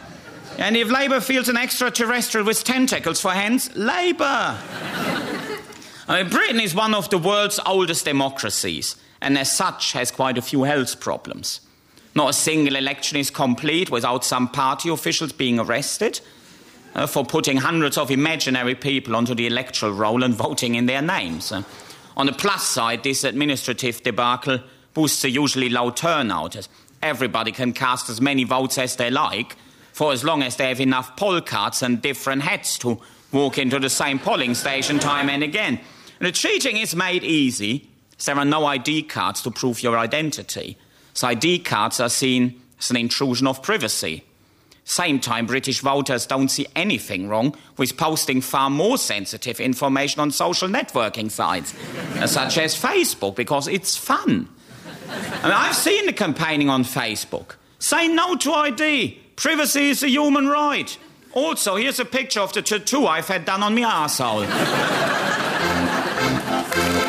And 0.57 0.75
if 0.75 0.91
Labour 0.91 1.19
feels 1.21 1.49
an 1.49 1.57
extraterrestrial 1.57 2.45
with 2.45 2.63
tentacles 2.63 3.21
for 3.21 3.31
hands, 3.31 3.75
Labour. 3.75 4.57
I 6.07 6.21
mean, 6.21 6.29
Britain 6.29 6.59
is 6.59 6.75
one 6.75 6.93
of 6.93 7.09
the 7.09 7.17
world's 7.17 7.59
oldest 7.65 8.05
democracies, 8.05 8.97
and 9.21 9.37
as 9.37 9.51
such 9.51 9.93
has 9.93 10.11
quite 10.11 10.37
a 10.37 10.41
few 10.41 10.63
health 10.63 10.99
problems. 10.99 11.61
Not 12.13 12.29
a 12.29 12.33
single 12.33 12.75
election 12.75 13.17
is 13.17 13.31
complete 13.31 13.89
without 13.89 14.25
some 14.25 14.49
party 14.49 14.89
officials 14.89 15.31
being 15.31 15.59
arrested 15.59 16.19
uh, 16.95 17.07
for 17.07 17.25
putting 17.25 17.57
hundreds 17.57 17.97
of 17.97 18.11
imaginary 18.11 18.75
people 18.75 19.15
onto 19.15 19.33
the 19.33 19.47
electoral 19.47 19.93
roll 19.93 20.23
and 20.23 20.33
voting 20.33 20.75
in 20.75 20.85
their 20.85 21.01
names. 21.01 21.51
Uh, 21.51 21.63
on 22.15 22.25
the 22.27 22.33
plus 22.33 22.63
side, 22.63 23.03
this 23.03 23.23
administrative 23.23 24.03
debacle 24.03 24.59
boosts 24.93 25.23
a 25.23 25.29
usually 25.29 25.69
low 25.69 25.89
turnout, 25.89 26.55
as 26.55 26.69
everybody 27.01 27.51
can 27.51 27.73
cast 27.73 28.09
as 28.09 28.21
many 28.21 28.43
votes 28.43 28.77
as 28.77 28.95
they 28.95 29.09
like, 29.09 29.55
for 29.91 30.11
as 30.11 30.23
long 30.23 30.43
as 30.43 30.55
they 30.55 30.69
have 30.69 30.79
enough 30.79 31.15
poll 31.17 31.41
cards 31.41 31.81
and 31.81 32.01
different 32.01 32.43
hats 32.43 32.77
to 32.79 32.99
walk 33.31 33.57
into 33.57 33.79
the 33.79 33.89
same 33.89 34.19
polling 34.19 34.53
station 34.53 34.99
time 34.99 35.29
and 35.29 35.43
again. 35.43 35.79
The 36.19 36.31
cheating 36.31 36.77
is 36.77 36.95
made 36.95 37.23
easy, 37.23 37.89
there 38.25 38.37
are 38.37 38.45
no 38.45 38.65
ID 38.65 39.03
cards 39.03 39.41
to 39.41 39.51
prove 39.51 39.83
your 39.83 39.97
identity. 39.97 40.77
So 41.13 41.27
ID 41.27 41.59
cards 41.59 41.99
are 41.99 42.09
seen 42.09 42.61
as 42.79 42.89
an 42.89 42.97
intrusion 42.97 43.47
of 43.47 43.61
privacy. 43.61 44.23
Same 44.85 45.19
time, 45.19 45.45
British 45.45 45.79
voters 45.79 46.25
don't 46.25 46.49
see 46.49 46.67
anything 46.75 47.29
wrong 47.29 47.55
with 47.77 47.95
posting 47.95 48.41
far 48.41 48.69
more 48.69 48.97
sensitive 48.97 49.61
information 49.61 50.19
on 50.19 50.31
social 50.31 50.67
networking 50.67 51.31
sites, 51.31 51.73
such 52.31 52.57
as 52.57 52.75
Facebook, 52.75 53.35
because 53.35 53.67
it's 53.67 53.95
fun. 53.95 54.49
I 55.09 55.43
mean, 55.43 55.53
I've 55.53 55.75
seen 55.75 56.05
the 56.05 56.13
campaigning 56.13 56.69
on 56.69 56.83
Facebook. 56.83 57.55
Say 57.79 58.07
no 58.07 58.35
to 58.35 58.51
ID. 58.51 59.19
Privacy 59.35 59.89
is 59.89 60.03
a 60.03 60.09
human 60.09 60.47
right. 60.47 60.97
Also, 61.33 61.75
here's 61.77 61.99
a 61.99 62.05
picture 62.05 62.41
of 62.41 62.53
the 62.53 62.61
tattoo 62.61 63.07
I've 63.07 63.27
had 63.27 63.45
done 63.45 63.63
on 63.63 63.73
my 63.75 63.81
arsehole. 63.81 64.47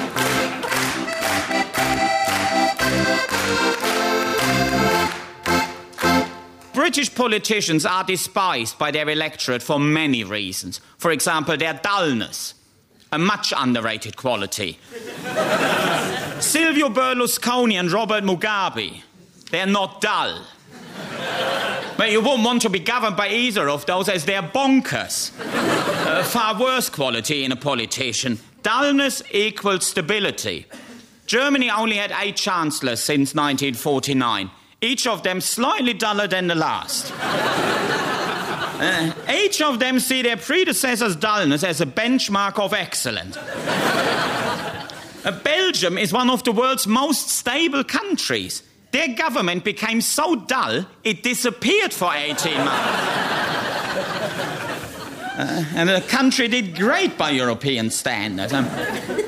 British 6.85 7.15
politicians 7.15 7.87
are 7.87 8.05
despised 8.05 8.79
by 8.79 8.91
their 8.91 9.09
electorate 9.09 9.63
for 9.63 9.81
many 9.81 10.23
reasons. 10.23 10.83
For 10.99 11.13
example, 11.13 11.57
their 11.57 11.73
dullness, 11.73 12.53
a 13.11 13.17
much 13.17 13.55
underrated 13.57 14.19
quality. 14.19 14.79
Silvio 16.41 16.91
Berlusconi 16.91 17.81
and 17.81 17.91
Robert 17.91 18.23
Mugabe, 18.23 19.01
they're 19.51 19.65
not 19.65 20.03
dull. 20.03 20.45
But 21.97 22.13
you 22.13 22.21
wouldn't 22.21 22.45
want 22.45 22.61
to 22.61 22.69
be 22.69 22.81
governed 22.81 23.17
by 23.17 23.29
either 23.31 23.71
of 23.71 23.87
those 23.87 24.11
as 24.11 24.27
they're 24.27 24.43
bonkers. 24.43 25.33
A 25.41 26.11
uh, 26.19 26.23
far 26.25 26.61
worse 26.61 26.91
quality 26.91 27.45
in 27.45 27.53
a 27.53 27.57
politician. 27.57 28.41
Dullness 28.63 29.23
equals 29.33 29.87
stability. 29.87 30.67
Germany 31.25 31.71
only 31.71 31.97
had 31.97 32.13
eight 32.21 32.37
chancellors 32.37 33.01
since 33.01 33.35
1949 33.35 34.51
each 34.85 35.07
of 35.07 35.23
them 35.23 35.41
slightly 35.41 35.95
duller 35.95 36.29
than 36.29 36.47
the 36.47 36.55
last. 36.55 37.13
uh, 38.81 39.13
each 39.35 39.63
of 39.63 39.79
them 39.79 39.99
see 39.99 40.23
their 40.23 40.37
predecessor's 40.37 41.17
dullness 41.17 41.65
as 41.65 41.81
a 41.81 41.87
benchmark 41.87 42.59
of 42.59 42.75
excellence. 42.75 43.37
uh, 43.37 45.41
Belgium 45.43 45.97
is 45.97 46.13
one 46.13 46.29
of 46.29 46.45
the 46.45 46.53
world's 46.53 46.87
most 46.87 47.31
stable 47.31 47.83
countries. 47.83 48.63
Their 48.93 49.15
government 49.15 49.65
became 49.65 50.03
so 50.03 50.37
dull, 50.37 50.85
it 51.03 51.23
disappeared 51.23 51.93
for 51.93 52.13
18 52.15 52.59
months. 52.59 53.31
Uh, 55.37 55.65
and 55.75 55.89
the 55.89 56.01
country 56.03 56.47
did 56.47 56.77
great 56.77 57.19
by 57.19 57.31
European 57.31 57.91
standards. 57.91 58.53
Um, 58.53 58.69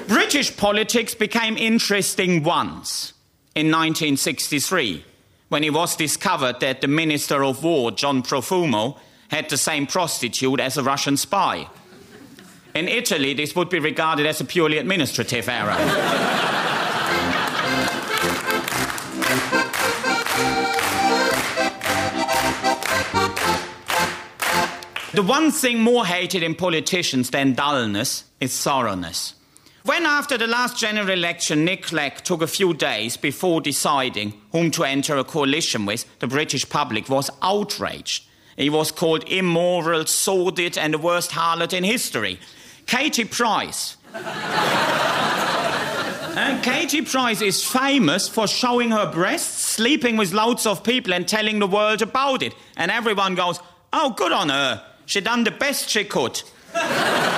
British 0.06 0.56
politics 0.56 1.16
became 1.16 1.56
interesting 1.56 2.44
once 2.44 3.12
in 3.56 3.72
1963 3.72 5.04
when 5.48 5.62
it 5.62 5.72
was 5.72 5.96
discovered 5.96 6.60
that 6.60 6.80
the 6.80 6.88
Minister 6.88 7.44
of 7.44 7.62
War, 7.62 7.90
John 7.90 8.22
Profumo, 8.22 8.98
had 9.28 9.48
the 9.48 9.56
same 9.56 9.86
prostitute 9.86 10.60
as 10.60 10.76
a 10.76 10.82
Russian 10.82 11.16
spy. 11.16 11.68
In 12.74 12.88
Italy, 12.88 13.32
this 13.32 13.56
would 13.56 13.70
be 13.70 13.78
regarded 13.78 14.26
as 14.26 14.40
a 14.40 14.44
purely 14.44 14.78
administrative 14.78 15.48
error. 15.48 15.76
the 25.14 25.22
one 25.22 25.50
thing 25.50 25.80
more 25.80 26.04
hated 26.04 26.42
in 26.42 26.54
politicians 26.54 27.30
than 27.30 27.54
dullness 27.54 28.24
is 28.38 28.62
thoroughness. 28.62 29.35
When, 29.86 30.04
after 30.04 30.36
the 30.36 30.48
last 30.48 30.76
general 30.76 31.10
election, 31.10 31.64
Nick 31.64 31.84
Clegg 31.84 32.16
took 32.24 32.42
a 32.42 32.48
few 32.48 32.74
days 32.74 33.16
before 33.16 33.60
deciding 33.60 34.32
whom 34.50 34.72
to 34.72 34.82
enter 34.82 35.16
a 35.16 35.22
coalition 35.22 35.86
with, 35.86 36.04
the 36.18 36.26
British 36.26 36.68
public 36.68 37.08
was 37.08 37.30
outraged. 37.40 38.24
He 38.56 38.68
was 38.68 38.90
called 38.90 39.22
immoral, 39.28 40.04
sordid, 40.06 40.76
and 40.76 40.92
the 40.92 40.98
worst 40.98 41.30
harlot 41.30 41.72
in 41.72 41.84
history. 41.84 42.40
Katie 42.86 43.26
Price. 43.26 43.96
and 44.12 44.24
Katie 46.64 47.02
Price 47.02 47.40
is 47.40 47.64
famous 47.64 48.28
for 48.28 48.48
showing 48.48 48.90
her 48.90 49.12
breasts, 49.12 49.62
sleeping 49.62 50.16
with 50.16 50.32
loads 50.32 50.66
of 50.66 50.82
people, 50.82 51.14
and 51.14 51.28
telling 51.28 51.60
the 51.60 51.68
world 51.68 52.02
about 52.02 52.42
it. 52.42 52.56
And 52.76 52.90
everyone 52.90 53.36
goes, 53.36 53.60
Oh, 53.92 54.10
good 54.10 54.32
on 54.32 54.48
her. 54.48 54.84
She 55.04 55.20
done 55.20 55.44
the 55.44 55.52
best 55.52 55.88
she 55.88 56.02
could. 56.02 56.42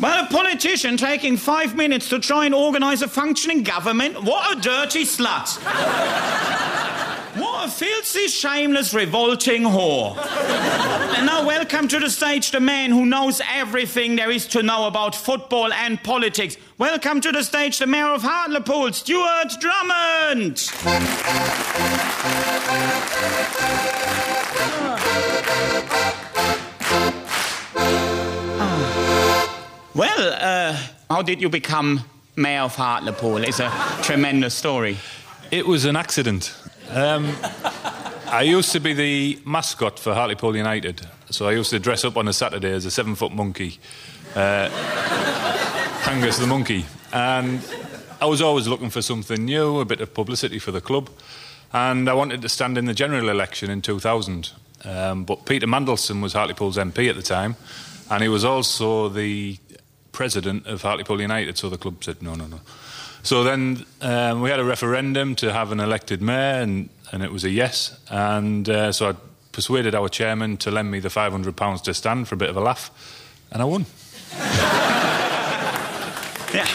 Well, 0.00 0.24
a 0.24 0.28
politician 0.28 0.96
taking 0.96 1.36
five 1.36 1.76
minutes 1.76 2.08
to 2.08 2.18
try 2.20 2.46
and 2.46 2.54
organise 2.54 3.02
a 3.02 3.08
functioning 3.08 3.62
government? 3.62 4.22
What 4.22 4.56
a 4.56 4.60
dirty 4.60 5.04
slut! 5.04 5.60
what 7.38 7.68
a 7.68 7.70
filthy, 7.70 8.28
shameless, 8.28 8.94
revolting 8.94 9.62
whore. 9.62 10.16
and 11.16 11.26
now, 11.26 11.46
welcome 11.46 11.86
to 11.88 11.98
the 11.98 12.08
stage 12.08 12.50
the 12.50 12.60
man 12.60 12.90
who 12.90 13.04
knows 13.04 13.42
everything 13.52 14.16
there 14.16 14.30
is 14.30 14.46
to 14.46 14.62
know 14.62 14.86
about 14.86 15.14
football 15.14 15.70
and 15.70 16.02
politics. 16.02 16.56
Welcome 16.78 17.20
to 17.20 17.30
the 17.30 17.42
stage 17.42 17.78
the 17.78 17.86
Mayor 17.86 18.06
of 18.06 18.22
Hartlepool, 18.22 18.94
Stuart 18.94 19.52
Drummond. 19.60 20.70
Well, 30.00 30.32
uh, 30.32 30.78
how 31.10 31.20
did 31.20 31.42
you 31.42 31.50
become 31.50 32.00
mayor 32.34 32.62
of 32.62 32.74
Hartlepool? 32.74 33.44
It's 33.44 33.60
a 33.60 33.70
tremendous 34.00 34.54
story. 34.54 34.96
It 35.50 35.66
was 35.66 35.84
an 35.84 35.94
accident. 35.94 36.54
Um, 36.88 37.30
I 38.26 38.40
used 38.40 38.72
to 38.72 38.80
be 38.80 38.94
the 38.94 39.38
mascot 39.44 39.98
for 39.98 40.14
Hartlepool 40.14 40.56
United, 40.56 41.06
so 41.28 41.46
I 41.46 41.52
used 41.52 41.68
to 41.68 41.78
dress 41.78 42.02
up 42.06 42.16
on 42.16 42.28
a 42.28 42.32
Saturday 42.32 42.72
as 42.72 42.86
a 42.86 42.90
seven 42.90 43.14
foot 43.14 43.32
monkey, 43.34 43.78
uh, 44.34 44.70
H'Angus 46.04 46.40
the 46.40 46.46
monkey. 46.46 46.86
And 47.12 47.60
I 48.22 48.24
was 48.24 48.40
always 48.40 48.66
looking 48.66 48.88
for 48.88 49.02
something 49.02 49.44
new, 49.44 49.80
a 49.80 49.84
bit 49.84 50.00
of 50.00 50.14
publicity 50.14 50.58
for 50.58 50.70
the 50.70 50.80
club. 50.80 51.10
And 51.74 52.08
I 52.08 52.14
wanted 52.14 52.40
to 52.40 52.48
stand 52.48 52.78
in 52.78 52.86
the 52.86 52.94
general 52.94 53.28
election 53.28 53.68
in 53.68 53.82
2000. 53.82 54.52
Um, 54.82 55.24
but 55.24 55.44
Peter 55.44 55.66
Mandelson 55.66 56.22
was 56.22 56.32
Hartlepool's 56.32 56.78
MP 56.78 57.10
at 57.10 57.16
the 57.16 57.22
time, 57.22 57.56
and 58.10 58.22
he 58.22 58.30
was 58.30 58.46
also 58.46 59.10
the 59.10 59.58
president 60.12 60.66
of 60.66 60.82
Hartlepool 60.82 61.20
United, 61.20 61.58
so 61.58 61.68
the 61.68 61.78
club 61.78 62.02
said 62.02 62.22
no, 62.22 62.34
no, 62.34 62.46
no. 62.46 62.60
So 63.22 63.44
then 63.44 63.84
um, 64.00 64.40
we 64.40 64.50
had 64.50 64.60
a 64.60 64.64
referendum 64.64 65.34
to 65.36 65.52
have 65.52 65.72
an 65.72 65.80
elected 65.80 66.22
mayor, 66.22 66.62
and, 66.62 66.88
and 67.12 67.22
it 67.22 67.30
was 67.32 67.44
a 67.44 67.50
yes. 67.50 67.98
And 68.08 68.68
uh, 68.68 68.92
so 68.92 69.10
I 69.10 69.14
persuaded 69.52 69.94
our 69.94 70.08
chairman 70.08 70.56
to 70.58 70.70
lend 70.70 70.90
me 70.90 71.00
the 71.00 71.08
£500 71.08 71.82
to 71.82 71.94
stand 71.94 72.28
for 72.28 72.34
a 72.34 72.38
bit 72.38 72.48
of 72.48 72.56
a 72.56 72.60
laugh, 72.60 72.90
and 73.52 73.60
I 73.60 73.64
won. 73.64 73.84
yeah. 76.54 76.66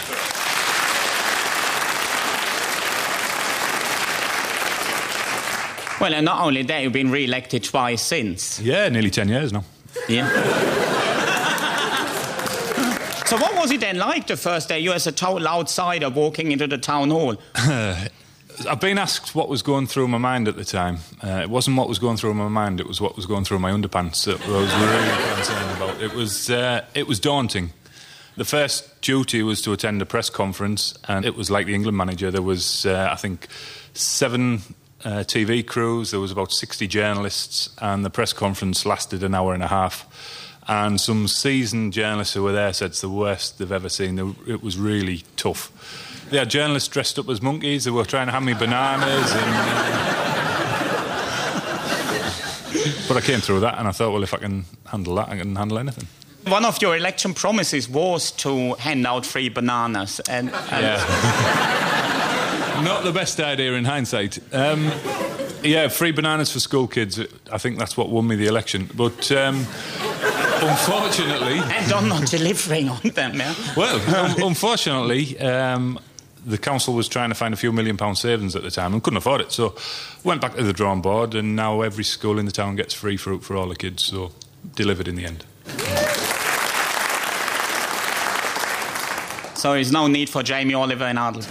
Well, 5.98 6.12
and 6.12 6.26
not 6.26 6.44
only 6.44 6.62
that, 6.62 6.82
you've 6.82 6.92
been 6.92 7.10
re 7.10 7.24
elected 7.24 7.64
twice 7.64 8.02
since. 8.02 8.60
Yeah, 8.60 8.88
nearly 8.90 9.10
10 9.10 9.28
years 9.28 9.52
now. 9.52 9.64
Yeah. 10.08 10.85
So, 13.36 13.42
what 13.42 13.54
was 13.56 13.70
it 13.70 13.80
then 13.80 13.98
like 13.98 14.28
the 14.28 14.36
first 14.36 14.68
day? 14.68 14.78
You, 14.78 14.92
as 14.92 15.06
a 15.06 15.12
total 15.12 15.46
outsider, 15.46 16.08
walking 16.08 16.52
into 16.52 16.66
the 16.66 16.78
town 16.78 17.10
hall. 17.10 17.36
I've 17.54 18.80
been 18.80 18.96
asked 18.96 19.34
what 19.34 19.50
was 19.50 19.60
going 19.60 19.86
through 19.86 20.08
my 20.08 20.16
mind 20.16 20.48
at 20.48 20.56
the 20.56 20.64
time. 20.64 20.98
Uh, 21.22 21.42
it 21.42 21.50
wasn't 21.50 21.76
what 21.76 21.86
was 21.86 21.98
going 21.98 22.16
through 22.16 22.32
my 22.32 22.48
mind; 22.48 22.80
it 22.80 22.86
was 22.86 22.98
what 22.98 23.14
was 23.14 23.26
going 23.26 23.44
through 23.44 23.58
my 23.58 23.70
underpants 23.70 24.24
that 24.24 24.40
I 24.40 24.50
was 24.50 24.74
really 24.74 25.34
concerned 25.34 25.76
about. 25.76 26.00
It 26.00 26.14
was 26.14 26.48
uh, 26.48 26.84
it 26.94 27.06
was 27.06 27.20
daunting. 27.20 27.72
The 28.36 28.46
first 28.46 29.02
duty 29.02 29.42
was 29.42 29.60
to 29.62 29.72
attend 29.72 30.00
a 30.00 30.06
press 30.06 30.30
conference, 30.30 30.94
and 31.06 31.26
it 31.26 31.36
was 31.36 31.50
like 31.50 31.66
the 31.66 31.74
England 31.74 31.98
manager. 31.98 32.30
There 32.30 32.40
was, 32.40 32.86
uh, 32.86 33.10
I 33.12 33.16
think, 33.16 33.48
seven 33.92 34.62
uh, 35.04 35.24
TV 35.24 35.66
crews. 35.66 36.10
There 36.10 36.20
was 36.20 36.32
about 36.32 36.52
60 36.52 36.86
journalists, 36.86 37.68
and 37.82 38.02
the 38.02 38.10
press 38.10 38.32
conference 38.32 38.86
lasted 38.86 39.22
an 39.22 39.34
hour 39.34 39.52
and 39.52 39.62
a 39.62 39.68
half. 39.68 40.06
And 40.68 41.00
some 41.00 41.28
seasoned 41.28 41.92
journalists 41.92 42.34
who 42.34 42.42
were 42.42 42.50
there 42.52 42.72
said 42.72 42.90
it's 42.90 43.00
the 43.00 43.08
worst 43.08 43.58
they've 43.58 43.70
ever 43.70 43.88
seen. 43.88 44.18
It 44.46 44.62
was 44.62 44.76
really 44.76 45.22
tough. 45.36 45.70
They 46.30 46.38
had 46.38 46.50
journalists 46.50 46.88
dressed 46.88 47.20
up 47.20 47.28
as 47.28 47.40
monkeys. 47.40 47.84
They 47.84 47.92
were 47.92 48.04
trying 48.04 48.26
to 48.26 48.32
hand 48.32 48.46
me 48.46 48.54
bananas. 48.54 49.32
And, 49.32 49.46
but 53.06 53.16
I 53.16 53.20
came 53.20 53.38
through 53.40 53.60
that, 53.60 53.78
and 53.78 53.86
I 53.86 53.92
thought, 53.92 54.12
well, 54.12 54.24
if 54.24 54.34
I 54.34 54.38
can 54.38 54.64
handle 54.86 55.14
that, 55.16 55.28
I 55.28 55.38
can 55.38 55.54
handle 55.54 55.78
anything. 55.78 56.08
One 56.50 56.64
of 56.64 56.82
your 56.82 56.96
election 56.96 57.32
promises 57.32 57.88
was 57.88 58.32
to 58.32 58.74
hand 58.74 59.06
out 59.06 59.24
free 59.24 59.50
bananas, 59.50 60.20
and, 60.28 60.50
and 60.50 60.82
yeah. 60.82 60.96
not 62.84 63.04
the 63.04 63.12
best 63.12 63.38
idea 63.38 63.74
in 63.74 63.84
hindsight. 63.84 64.40
Um, 64.52 64.90
yeah, 65.62 65.88
free 65.88 66.12
bananas 66.12 66.52
for 66.52 66.60
school 66.60 66.86
kids. 66.86 67.18
I 67.50 67.58
think 67.58 67.78
that's 67.78 67.96
what 67.96 68.10
won 68.10 68.26
me 68.26 68.36
the 68.36 68.46
election. 68.46 68.88
But 68.94 69.32
um, 69.32 69.66
unfortunately, 70.62 71.58
and 71.58 71.92
I'm 71.92 72.08
not 72.08 72.26
delivering 72.26 72.88
on 72.88 73.00
them. 73.02 73.34
Yeah. 73.36 73.54
Well, 73.76 74.00
un- 74.16 74.42
unfortunately. 74.42 75.38
Um, 75.38 75.98
the 76.44 76.58
council 76.58 76.94
was 76.94 77.08
trying 77.08 77.28
to 77.30 77.34
find 77.34 77.52
a 77.52 77.56
few 77.56 77.72
million 77.72 77.96
pound 77.96 78.18
savings 78.18 78.54
at 78.54 78.62
the 78.62 78.70
time 78.70 78.92
and 78.94 79.02
couldn't 79.02 79.16
afford 79.16 79.40
it. 79.40 79.50
So 79.50 79.74
went 80.22 80.40
back 80.40 80.54
to 80.54 80.62
the 80.62 80.72
drawing 80.72 81.02
board, 81.02 81.34
and 81.34 81.56
now 81.56 81.80
every 81.80 82.04
school 82.04 82.38
in 82.38 82.46
the 82.46 82.52
town 82.52 82.76
gets 82.76 82.94
free 82.94 83.16
fruit 83.16 83.42
for 83.42 83.56
all 83.56 83.68
the 83.68 83.74
kids. 83.74 84.04
So 84.04 84.30
delivered 84.76 85.08
in 85.08 85.16
the 85.16 85.24
end. 85.24 85.44
So 89.56 89.72
there's 89.72 89.90
no 89.90 90.06
need 90.06 90.28
for 90.30 90.42
Jamie 90.44 90.74
Oliver 90.74 91.06
in 91.06 91.18
Adel. 91.18 91.42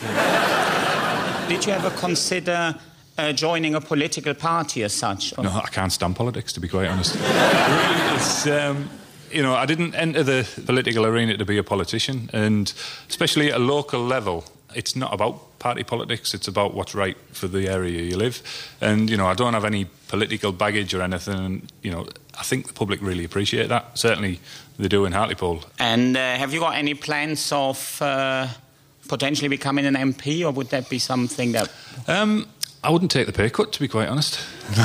Did 1.49 1.65
you 1.65 1.73
ever 1.73 1.89
consider 1.91 2.75
uh, 3.17 3.33
joining 3.33 3.75
a 3.75 3.81
political 3.81 4.33
party 4.33 4.83
as 4.83 4.93
such? 4.93 5.37
Or? 5.37 5.43
No, 5.43 5.51
I 5.51 5.69
can't 5.69 5.91
stand 5.91 6.15
politics, 6.15 6.53
to 6.53 6.59
be 6.59 6.67
quite 6.67 6.87
honest. 6.87 7.15
really, 7.15 8.59
um, 8.59 8.89
you 9.31 9.41
know, 9.41 9.55
I 9.55 9.65
didn't 9.65 9.95
enter 9.95 10.23
the 10.23 10.47
political 10.65 11.05
arena 11.05 11.37
to 11.37 11.45
be 11.45 11.57
a 11.57 11.63
politician, 11.63 12.29
and 12.33 12.71
especially 13.09 13.51
at 13.51 13.57
a 13.57 13.63
local 13.63 14.01
level, 14.01 14.45
it's 14.73 14.95
not 14.95 15.13
about 15.13 15.59
party 15.59 15.83
politics. 15.83 16.33
It's 16.33 16.47
about 16.47 16.73
what's 16.73 16.93
right 16.93 17.17
for 17.31 17.47
the 17.47 17.67
area 17.67 18.01
you 18.01 18.17
live. 18.17 18.41
And 18.81 19.09
you 19.09 19.17
know, 19.17 19.25
I 19.25 19.33
don't 19.33 19.53
have 19.53 19.65
any 19.65 19.87
political 20.07 20.51
baggage 20.51 20.93
or 20.93 21.01
anything. 21.01 21.39
And, 21.45 21.71
you 21.81 21.91
know, 21.91 22.07
I 22.37 22.43
think 22.43 22.67
the 22.67 22.73
public 22.73 23.01
really 23.01 23.23
appreciate 23.23 23.69
that. 23.69 23.97
Certainly, 23.97 24.39
they 24.77 24.87
do 24.87 25.05
in 25.05 25.13
Hartlepool. 25.13 25.63
And 25.79 26.15
uh, 26.17 26.35
have 26.35 26.53
you 26.53 26.59
got 26.59 26.75
any 26.75 26.93
plans 26.93 27.51
of 27.51 28.01
uh, 28.01 28.47
potentially 29.07 29.47
becoming 29.47 29.85
an 29.85 29.95
MP, 29.95 30.45
or 30.45 30.51
would 30.51 30.69
that 30.69 30.89
be 30.89 30.99
something 30.99 31.53
that? 31.53 31.71
Um, 32.07 32.47
I 32.85 32.89
wouldn't 32.91 33.09
take 33.09 33.25
the 33.25 33.33
pay 33.33 33.49
cut, 33.49 33.71
to 33.73 33.79
be 33.79 33.87
quite 33.87 34.07
honest. 34.09 34.39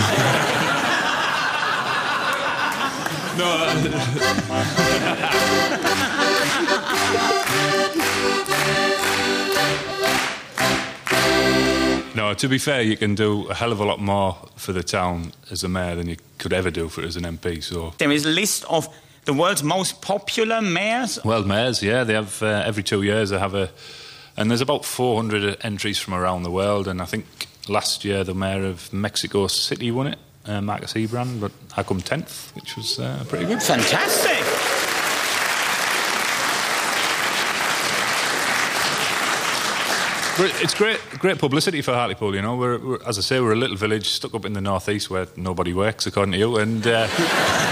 no. 3.36 3.56
No, 12.12 12.34
to 12.34 12.48
be 12.48 12.58
fair, 12.58 12.82
you 12.82 12.96
can 12.96 13.14
do 13.14 13.48
a 13.48 13.54
hell 13.54 13.72
of 13.72 13.80
a 13.80 13.84
lot 13.84 13.98
more 14.00 14.36
for 14.56 14.72
the 14.72 14.82
town 14.82 15.32
as 15.50 15.64
a 15.64 15.68
mayor 15.68 15.94
than 15.96 16.08
you 16.08 16.16
could 16.38 16.52
ever 16.52 16.70
do 16.70 16.88
for 16.88 17.02
it 17.02 17.06
as 17.06 17.16
an 17.16 17.22
MP. 17.22 17.62
So 17.62 17.94
there 17.98 18.10
is 18.10 18.26
a 18.26 18.30
list 18.30 18.64
of 18.68 18.88
the 19.24 19.32
world's 19.32 19.62
most 19.62 20.02
popular 20.02 20.60
mayors. 20.60 21.22
World 21.24 21.46
mayors, 21.46 21.82
yeah, 21.82 22.04
they 22.04 22.14
have 22.14 22.42
uh, 22.42 22.62
every 22.66 22.82
two 22.82 23.02
years 23.02 23.30
they 23.30 23.38
have 23.38 23.54
a, 23.54 23.70
and 24.36 24.50
there's 24.50 24.60
about 24.60 24.84
400 24.84 25.58
entries 25.62 25.98
from 25.98 26.14
around 26.14 26.42
the 26.42 26.50
world. 26.50 26.88
And 26.88 27.00
I 27.00 27.06
think 27.06 27.48
last 27.70 28.04
year 28.04 28.24
the 28.24 28.34
mayor 28.34 28.66
of 28.66 28.92
Mexico 28.92 29.46
City 29.46 29.90
won 29.90 30.08
it, 30.08 30.18
uh, 30.46 30.60
Marcus 30.60 30.94
Ebrard, 30.94 31.40
but 31.40 31.52
I 31.76 31.82
come 31.82 32.00
tenth, 32.00 32.54
which 32.54 32.76
was 32.76 32.98
uh, 32.98 33.24
pretty 33.28 33.46
good. 33.46 33.62
Fantastic. 33.62 34.44
it's 40.62 40.74
great, 40.74 40.98
great 41.18 41.38
publicity 41.38 41.82
for 41.82 41.92
Hartlepool. 41.92 42.34
You 42.34 42.40
know, 42.40 42.56
we're, 42.56 42.78
we're, 42.78 43.02
as 43.06 43.18
I 43.18 43.20
say, 43.20 43.40
we're 43.40 43.52
a 43.52 43.56
little 43.56 43.76
village 43.76 44.08
stuck 44.08 44.34
up 44.34 44.46
in 44.46 44.54
the 44.54 44.60
northeast 44.60 45.10
where 45.10 45.26
nobody 45.36 45.74
works, 45.74 46.06
according 46.06 46.32
to 46.32 46.38
you, 46.38 46.56
and. 46.56 46.86
Uh, 46.86 47.69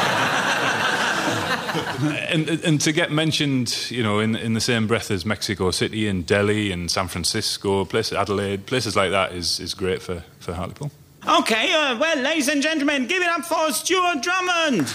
and, 2.30 2.48
and 2.48 2.80
to 2.80 2.92
get 2.92 3.10
mentioned, 3.12 3.90
you 3.90 4.02
know, 4.02 4.20
in 4.20 4.36
in 4.36 4.54
the 4.54 4.60
same 4.60 4.86
breath 4.86 5.10
as 5.10 5.24
Mexico 5.26 5.70
City 5.70 6.08
and 6.08 6.26
Delhi 6.26 6.72
and 6.72 6.90
San 6.90 7.08
Francisco, 7.08 7.84
places 7.84 8.14
Adelaide, 8.14 8.66
places 8.66 8.96
like 8.96 9.10
that 9.10 9.32
is 9.32 9.60
is 9.60 9.74
great 9.74 10.02
for 10.02 10.24
for 10.40 10.54
Hartlepool. 10.54 10.90
Okay, 11.26 11.72
uh, 11.72 11.98
well, 11.98 12.16
ladies 12.18 12.48
and 12.48 12.62
gentlemen, 12.62 13.06
give 13.06 13.22
it 13.22 13.28
up 13.28 13.44
for 13.44 13.70
Stuart 13.72 14.22
Drummond. 14.22 14.88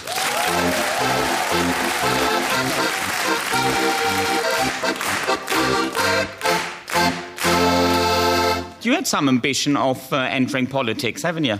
You 8.84 8.94
had 8.94 9.08
some 9.08 9.30
ambition 9.30 9.78
of 9.78 10.12
uh, 10.12 10.18
entering 10.18 10.68
politics, 10.68 11.22
haven't 11.22 11.44
you? 11.44 11.60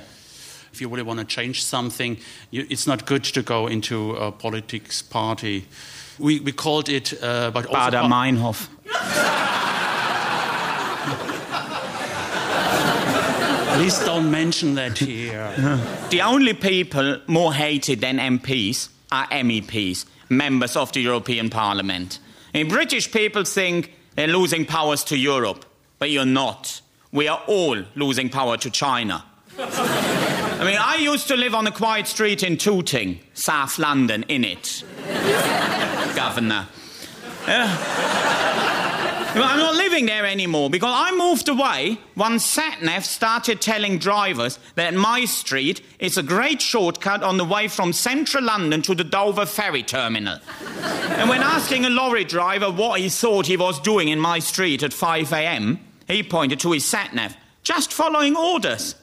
If 0.74 0.82
you 0.82 0.90
really 0.90 1.04
want 1.04 1.20
to 1.20 1.26
change 1.26 1.64
something, 1.64 2.18
you, 2.50 2.66
it's 2.68 2.88
not 2.88 3.06
good 3.06 3.24
to 3.26 3.44
go 3.44 3.68
into 3.68 4.16
a 4.16 4.32
politics 4.32 5.04
party. 5.04 5.68
We, 6.18 6.40
we 6.40 6.52
called 6.52 6.90
it, 6.90 7.14
uh, 7.22 7.52
but 7.52 7.68
also 7.68 7.78
Baader 7.78 8.10
Meinhof. 8.10 8.70
Please 13.78 14.00
don't 14.00 14.32
mention 14.32 14.74
that 14.76 14.98
here. 14.98 15.80
The 16.10 16.22
only 16.22 16.56
people 16.56 17.20
more 17.28 17.54
hated 17.54 18.02
than 18.02 18.18
MPs 18.18 18.90
are 19.12 19.28
MEPs, 19.28 20.06
members 20.30 20.76
of 20.76 20.92
the 20.92 21.02
European 21.02 21.52
Parliament. 21.52 22.18
And 22.54 22.68
British 22.68 23.12
people 23.12 23.44
think 23.44 23.94
they're 24.16 24.28
losing 24.28 24.66
powers 24.66 25.04
to 25.06 25.18
Europe, 25.18 25.66
but 26.00 26.10
you're 26.10 26.26
not 26.26 26.82
we 27.14 27.28
are 27.28 27.42
all 27.46 27.78
losing 27.96 28.30
power 28.30 28.58
to 28.58 28.72
China. 28.72 29.24
I 30.60 30.66
mean, 30.66 30.78
I 30.80 30.96
used 30.96 31.28
to 31.30 31.36
live 31.36 31.56
on 31.56 31.68
a 31.68 31.72
quiet 31.72 32.08
street 32.08 32.44
in 32.44 32.58
Tooting, 32.58 33.20
South 33.34 33.80
London, 33.80 34.24
in 34.28 34.46
it. 34.46 34.84
Governor. 36.16 36.68
Uh, 37.46 38.24
I'm 39.36 39.58
not 39.58 39.76
living 39.76 40.06
there 40.06 40.26
anymore 40.26 40.70
because 40.70 40.94
I 40.94 41.12
moved 41.18 41.50
away 41.50 41.98
when 42.14 42.34
SatNav 42.34 43.04
started 43.04 43.62
telling 43.62 43.98
drivers 43.98 44.60
that 44.76 44.94
my 44.94 45.26
street 45.26 45.82
is 46.00 46.18
a 46.18 46.24
great 46.24 46.62
shortcut 46.62 47.24
on 47.24 47.38
the 47.38 47.46
way 47.46 47.68
from 47.68 47.92
central 47.92 48.44
London 48.44 48.84
to 48.84 48.94
the 48.94 49.04
Dover 49.04 49.48
ferry 49.48 49.82
terminal. 49.82 50.38
and 50.86 51.30
when 51.30 51.42
asking 51.42 51.84
a 51.86 51.90
lorry 51.90 52.24
driver 52.24 52.72
what 52.72 53.00
he 53.00 53.10
thought 53.10 53.48
he 53.48 53.58
was 53.58 53.80
doing 53.80 54.10
in 54.10 54.20
my 54.20 54.38
street 54.38 54.84
at 54.84 54.94
5 54.94 55.34
a.m., 55.34 55.80
he 56.08 56.22
pointed 56.22 56.60
to 56.60 56.72
his 56.72 56.86
sat 56.86 57.14
nav, 57.16 57.36
just 57.64 57.92
following 57.92 58.36
orders. 58.36 58.96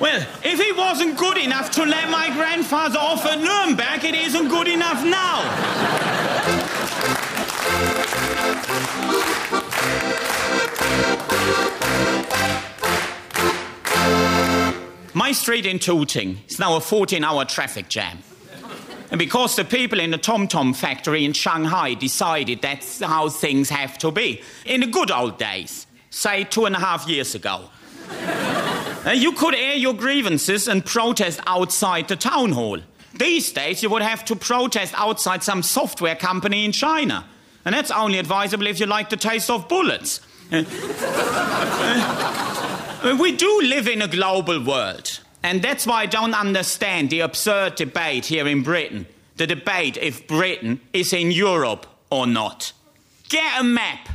Well, 0.00 0.26
if 0.42 0.58
it 0.58 0.74
wasn't 0.78 1.18
good 1.18 1.36
enough 1.36 1.70
to 1.72 1.84
let 1.84 2.08
my 2.08 2.30
grandfather 2.30 2.98
off 2.98 3.26
at 3.26 3.38
Nuremberg, 3.38 4.02
it 4.02 4.14
isn't 4.14 4.48
good 4.48 4.66
enough 4.66 5.04
now. 5.04 5.44
My 15.12 15.32
street 15.32 15.66
in 15.66 15.78
Tooting 15.78 16.38
is 16.48 16.58
now 16.58 16.76
a 16.76 16.80
14 16.80 17.22
hour 17.22 17.44
traffic 17.44 17.90
jam. 17.90 18.20
And 19.10 19.18
because 19.18 19.54
the 19.54 19.66
people 19.66 20.00
in 20.00 20.12
the 20.12 20.18
Tom 20.18 20.48
Tom 20.48 20.72
factory 20.72 21.26
in 21.26 21.34
Shanghai 21.34 21.92
decided 21.92 22.62
that's 22.62 23.00
how 23.00 23.28
things 23.28 23.68
have 23.68 23.98
to 23.98 24.10
be. 24.10 24.40
In 24.64 24.80
the 24.80 24.86
good 24.86 25.10
old 25.10 25.36
days, 25.36 25.86
say 26.08 26.44
two 26.44 26.64
and 26.64 26.74
a 26.74 26.78
half 26.78 27.06
years 27.06 27.34
ago. 27.34 27.68
Uh, 29.06 29.10
you 29.10 29.32
could 29.32 29.54
air 29.54 29.74
your 29.74 29.94
grievances 29.94 30.68
and 30.68 30.84
protest 30.84 31.40
outside 31.46 32.08
the 32.08 32.16
town 32.16 32.52
hall. 32.52 32.78
These 33.14 33.52
days, 33.52 33.82
you 33.82 33.90
would 33.90 34.02
have 34.02 34.24
to 34.26 34.36
protest 34.36 34.94
outside 34.96 35.42
some 35.42 35.62
software 35.62 36.16
company 36.16 36.64
in 36.64 36.72
China. 36.72 37.26
And 37.64 37.74
that's 37.74 37.90
only 37.90 38.18
advisable 38.18 38.66
if 38.66 38.80
you 38.80 38.86
like 38.86 39.10
the 39.10 39.16
taste 39.16 39.50
of 39.50 39.68
bullets. 39.68 40.20
Uh, 40.52 40.64
uh, 43.02 43.16
we 43.20 43.32
do 43.36 43.60
live 43.62 43.88
in 43.88 44.02
a 44.02 44.08
global 44.08 44.62
world. 44.62 45.20
And 45.42 45.62
that's 45.62 45.86
why 45.86 46.02
I 46.02 46.06
don't 46.06 46.34
understand 46.34 47.10
the 47.10 47.20
absurd 47.20 47.76
debate 47.76 48.26
here 48.26 48.46
in 48.46 48.62
Britain. 48.62 49.06
The 49.36 49.46
debate 49.46 49.96
if 49.96 50.26
Britain 50.26 50.80
is 50.92 51.12
in 51.12 51.30
Europe 51.30 51.86
or 52.10 52.26
not. 52.26 52.72
Get 53.28 53.60
a 53.60 53.64
map. 53.64 54.08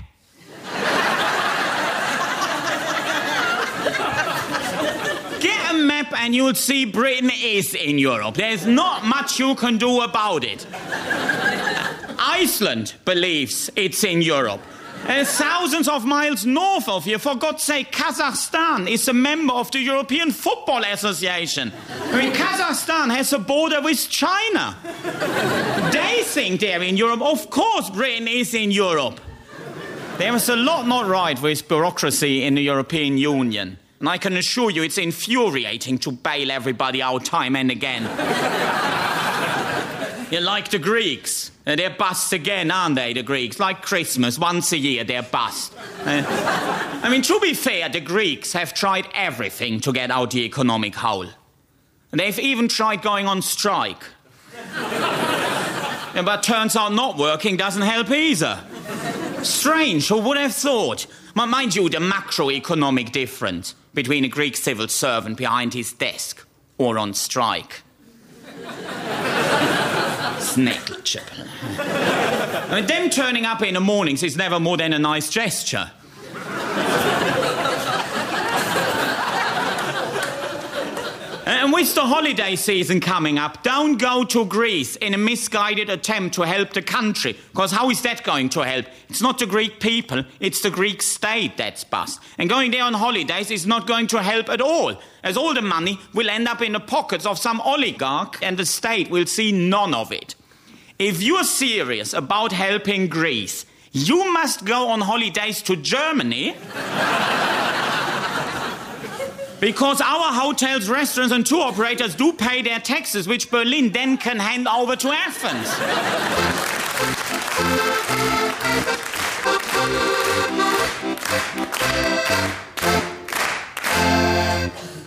Map 5.96 6.14
and 6.18 6.36
you'll 6.36 6.56
see 6.56 6.86
Britain 6.86 7.32
is 7.34 7.74
in 7.74 7.98
Europe. 7.98 8.36
There's 8.36 8.66
not 8.66 9.06
much 9.06 9.40
you 9.40 9.56
can 9.56 9.78
do 9.78 10.02
about 10.02 10.44
it. 10.44 10.66
Iceland 12.20 12.94
believes 13.06 13.70
it's 13.76 14.04
in 14.04 14.22
Europe. 14.22 14.62
Uh, 15.08 15.24
thousands 15.24 15.88
of 15.88 16.04
miles 16.04 16.46
north 16.46 16.90
of 16.90 17.06
here, 17.06 17.20
for 17.20 17.36
God's 17.36 17.64
sake, 17.64 17.92
Kazakhstan 17.92 18.90
is 18.90 19.08
a 19.08 19.14
member 19.14 19.54
of 19.54 19.70
the 19.72 19.80
European 19.80 20.32
Football 20.32 20.84
Association. 20.84 21.72
I 22.12 22.18
mean, 22.18 22.34
Kazakhstan 22.34 23.16
has 23.16 23.32
a 23.32 23.40
border 23.40 23.82
with 23.82 24.10
China. 24.10 24.76
they 25.94 26.24
think 26.24 26.60
they're 26.60 26.82
in 26.82 26.98
Europe. 26.98 27.22
Of 27.22 27.50
course, 27.52 27.90
Britain 27.90 28.28
is 28.28 28.54
in 28.54 28.72
Europe. 28.72 29.22
There 30.18 30.36
is 30.36 30.50
a 30.50 30.56
lot 30.56 30.88
not 30.88 31.06
right 31.08 31.40
with 31.40 31.68
bureaucracy 31.68 32.44
in 32.44 32.56
the 32.56 32.64
European 32.64 33.18
Union. 33.18 33.78
And 34.00 34.10
I 34.10 34.18
can 34.18 34.36
assure 34.38 34.70
you 34.70 34.84
it's 34.84 34.98
infuriating 34.98 35.98
to 36.00 36.12
bail 36.12 36.52
everybody 36.52 37.02
out 37.02 37.26
time 37.26 37.56
and 37.56 37.72
again. 37.72 38.04
You're 40.32 40.42
like 40.42 40.70
the 40.70 40.80
Greeks. 40.80 41.52
They're 41.66 41.92
bust 41.92 42.34
again, 42.34 42.72
aren't 42.72 42.96
they, 42.96 43.14
the 43.14 43.24
Greeks? 43.24 43.60
Like 43.60 43.82
Christmas, 43.82 44.38
once 44.38 44.72
a 44.72 44.78
year 44.78 45.04
they're 45.04 45.24
bust. 45.24 45.74
Uh, 46.04 46.24
I 47.04 47.10
mean, 47.10 47.22
to 47.24 47.40
be 47.40 47.54
fair, 47.54 47.90
the 47.90 48.02
Greeks 48.02 48.54
have 48.54 48.74
tried 48.74 49.08
everything 49.14 49.80
to 49.82 49.92
get 49.92 50.12
out 50.12 50.32
the 50.32 50.46
economic 50.46 50.96
hole. 50.96 51.28
They've 52.12 52.40
even 52.40 52.68
tried 52.68 53.02
going 53.02 53.28
on 53.28 53.42
strike. 53.42 54.04
but 56.14 56.44
turns 56.44 56.76
out 56.76 56.94
not 56.94 57.18
working 57.18 57.58
doesn't 57.58 57.82
help 57.82 58.10
either. 58.10 58.64
Strange, 59.44 60.08
who 60.08 60.20
would 60.20 60.38
have 60.38 60.54
thought? 60.54 61.08
Mind 61.36 61.76
you, 61.76 61.90
the 61.90 61.98
macroeconomic 61.98 63.12
difference 63.12 63.76
between 63.94 64.24
a 64.24 64.30
Greek 64.30 64.56
civil 64.56 64.88
servant 64.88 65.38
behind 65.38 65.74
his 65.74 65.94
desk 65.94 66.48
or 66.78 66.98
on 66.98 67.14
strike. 67.14 67.82
Negligible. 70.58 71.48
I 71.78 72.70
mean, 72.76 72.88
them 72.88 73.10
turning 73.10 73.46
up 73.46 73.62
in 73.62 73.74
the 73.74 73.80
mornings 73.82 74.24
is 74.24 74.38
never 74.38 74.60
more 74.60 74.78
than 74.78 74.94
a 74.94 75.00
nice 75.00 75.30
gesture. 75.30 75.92
With 81.76 81.94
the 81.94 82.06
holiday 82.06 82.56
season 82.56 83.02
coming 83.02 83.38
up, 83.38 83.62
don't 83.62 83.98
go 83.98 84.24
to 84.24 84.46
Greece 84.46 84.96
in 84.96 85.14
a 85.14 85.18
misguided 85.18 85.90
attempt 85.90 86.34
to 86.36 86.44
help 86.44 86.72
the 86.72 86.82
country. 86.82 87.34
Because 87.52 87.74
how 87.74 87.90
is 87.90 88.02
that 88.04 88.24
going 88.24 88.48
to 88.52 88.62
help? 88.62 88.86
It's 89.10 89.22
not 89.22 89.40
the 89.40 89.46
Greek 89.46 89.82
people, 89.82 90.24
it's 90.40 90.62
the 90.62 90.70
Greek 90.70 91.02
state 91.02 91.58
that's 91.58 91.84
bust. 91.84 92.22
And 92.38 92.50
going 92.50 92.72
there 92.72 92.86
on 92.86 92.94
holidays 92.94 93.52
is 93.52 93.68
not 93.68 93.88
going 93.88 94.08
to 94.08 94.24
help 94.24 94.48
at 94.48 94.62
all, 94.62 94.98
as 95.22 95.36
all 95.36 95.54
the 95.54 95.62
money 95.62 96.00
will 96.14 96.30
end 96.30 96.48
up 96.48 96.62
in 96.62 96.72
the 96.72 96.80
pockets 96.80 97.26
of 97.26 97.38
some 97.38 97.60
oligarch 97.60 98.38
and 98.42 98.56
the 98.56 98.66
state 98.66 99.10
will 99.10 99.26
see 99.26 99.52
none 99.52 99.94
of 99.94 100.14
it. 100.14 100.36
If 100.98 101.22
you're 101.22 101.44
serious 101.44 102.14
about 102.14 102.54
helping 102.54 103.10
Greece, 103.10 103.66
you 103.92 104.32
must 104.32 104.64
go 104.64 104.88
on 104.88 105.02
holidays 105.02 105.62
to 105.64 105.76
Germany. 105.76 106.56
Because 109.66 110.00
our 110.00 110.32
hotels, 110.32 110.88
restaurants, 110.88 111.34
and 111.34 111.44
tour 111.44 111.64
operators 111.64 112.14
do 112.14 112.34
pay 112.34 112.62
their 112.62 112.80
taxes, 112.80 113.28
which 113.28 113.50
Berlin 113.50 113.92
then 113.92 114.16
can 114.16 114.38
hand 114.38 114.68
over 114.68 114.96
to 114.96 115.10
Athens. 115.10 115.68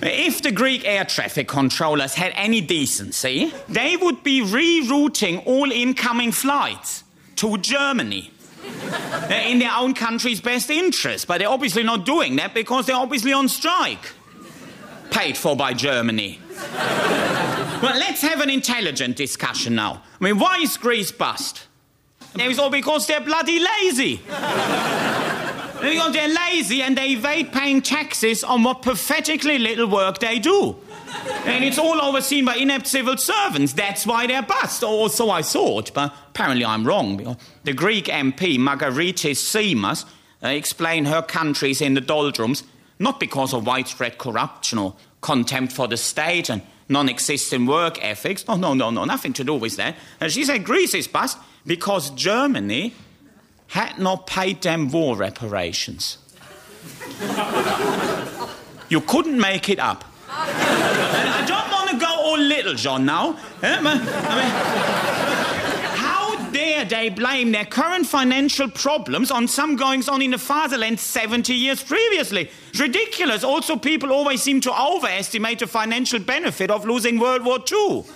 If 0.03 0.43
the 0.43 0.51
Greek 0.51 0.85
air 0.85 1.05
traffic 1.05 1.47
controllers 1.47 2.15
had 2.15 2.33
any 2.35 2.61
decency, 2.61 3.53
they 3.69 3.97
would 3.97 4.25
be 4.25 4.41
rerouting 4.41 5.47
all 5.47 5.71
incoming 5.71 6.33
flights 6.33 7.05
to 7.37 7.59
Germany. 7.59 8.33
in 9.31 9.61
their 9.61 9.73
own 9.77 9.95
country's 9.95 10.41
best 10.41 10.69
interest, 10.69 11.29
but 11.29 11.39
they're 11.39 11.49
obviously 11.49 11.85
not 11.85 12.05
doing 12.05 12.35
that 12.37 12.55
because 12.55 12.87
they're 12.87 12.97
obviously 12.97 13.33
on 13.33 13.49
strike 13.49 14.15
paid 15.11 15.37
for 15.37 15.57
by 15.57 15.73
Germany. 15.73 16.41
well, 17.83 17.99
let's 17.99 18.23
have 18.23 18.41
an 18.41 18.51
intelligent 18.51 19.17
discussion 19.17 19.75
now. 19.75 20.03
I 20.21 20.25
mean, 20.25 20.39
why 20.39 20.59
is 20.59 20.77
Greece 20.77 21.13
bust? 21.13 21.67
It's 22.35 22.59
all 22.59 22.71
because 22.71 23.07
they're 23.07 23.21
bloody 23.21 23.59
lazy. 23.59 24.17
because 25.81 26.13
they're 26.13 26.29
lazy 26.29 26.83
and 26.83 26.97
they 26.97 27.11
evade 27.11 27.53
paying 27.53 27.83
taxes 27.83 28.45
on 28.45 28.63
what 28.63 28.83
pathetically 28.83 29.59
little 29.59 29.89
work 29.89 30.19
they 30.19 30.39
do. 30.39 30.77
And 31.47 31.65
it's 31.65 31.79
all 31.79 32.01
overseen 32.03 32.45
by 32.45 32.57
inept 32.57 32.87
civil 32.87 33.17
servants. 33.17 33.73
That's 33.73 34.07
why 34.07 34.27
they're 34.27 34.43
bust. 34.43 34.83
Or 34.83 35.09
so 35.09 35.31
I 35.31 35.43
thought, 35.43 35.93
but 35.95 36.13
apparently 36.29 36.65
I'm 36.65 36.87
wrong. 36.87 37.37
The 37.65 37.73
Greek 37.73 38.07
MP, 38.07 38.59
Margaritis 38.59 39.39
Simas, 39.39 40.05
uh, 40.43 40.49
explained 40.49 41.09
her 41.09 41.23
country's 41.23 41.81
in 41.81 41.95
the 41.95 42.01
doldrums 42.01 42.63
not 42.99 43.21
because 43.21 43.55
of 43.55 43.67
widespread 43.67 44.19
corruption 44.19 44.79
or 44.79 44.95
contempt 45.21 45.73
for 45.73 45.89
the 45.89 45.97
state 45.97 46.49
and 46.51 46.63
non 46.89 47.09
existent 47.09 47.69
work 47.69 48.03
ethics. 48.05 48.47
No, 48.47 48.57
no, 48.57 48.75
no, 48.75 48.91
no, 48.91 49.05
nothing 49.05 49.33
to 49.35 49.45
do 49.45 49.55
with 49.55 49.77
that. 49.77 49.97
And 50.21 50.33
she 50.33 50.45
said 50.45 50.65
Greece 50.65 50.95
is 50.95 51.07
bust 51.09 51.39
because 51.67 52.11
Germany 52.11 52.95
had 53.69 53.99
not 53.99 54.27
paid 54.27 54.63
them 54.63 54.91
war 54.91 55.17
reparations. 55.17 56.19
you 58.89 59.01
couldn't 59.03 59.39
make 59.39 59.69
it 59.69 59.79
up. 59.79 60.05
I 60.31 61.45
don't 61.47 61.71
want 61.71 61.91
to 61.91 61.99
go 61.99 62.07
all 62.07 62.39
little, 62.39 62.75
John, 62.75 63.05
now. 63.05 63.39
Eh, 63.63 63.77
I 63.79 63.81
mean, 63.81 64.01
dare 66.85 67.03
they 67.03 67.09
blame 67.09 67.53
their 67.53 67.65
current 67.65 68.07
financial 68.07 68.71
problems 68.71 69.31
on 69.31 69.49
some 69.49 69.77
goings 69.77 70.09
on 70.09 70.23
in 70.23 70.33
the 70.33 70.39
fatherland 70.39 71.01
70 71.01 71.55
years 71.55 71.83
previously? 71.83 72.51
It's 72.71 72.81
ridiculous. 72.81 73.45
Also, 73.45 73.77
people 73.77 74.13
always 74.13 74.43
seem 74.43 74.61
to 74.63 74.73
overestimate 74.73 75.61
the 75.61 75.67
financial 75.67 76.21
benefit 76.21 76.71
of 76.71 76.85
losing 76.85 77.19
World 77.19 77.45
War 77.45 77.59
II. 77.59 78.05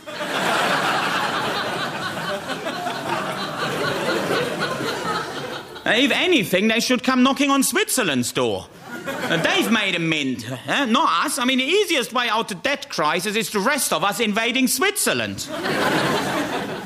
if 5.84 6.12
anything, 6.12 6.68
they 6.68 6.80
should 6.80 7.02
come 7.02 7.22
knocking 7.22 7.50
on 7.50 7.62
Switzerland's 7.62 8.32
door. 8.32 8.66
Uh, 9.04 9.42
they've 9.42 9.70
made 9.70 9.96
a 9.96 9.98
mint, 9.98 10.48
not 10.68 11.26
us. 11.26 11.38
I 11.38 11.44
mean, 11.44 11.58
the 11.58 11.64
easiest 11.64 12.12
way 12.12 12.28
out 12.28 12.52
of 12.52 12.62
debt 12.62 12.88
crisis 12.88 13.34
is 13.34 13.50
the 13.50 13.58
rest 13.58 13.92
of 13.92 14.04
us 14.04 14.20
invading 14.20 14.68
Switzerland. 14.68 15.48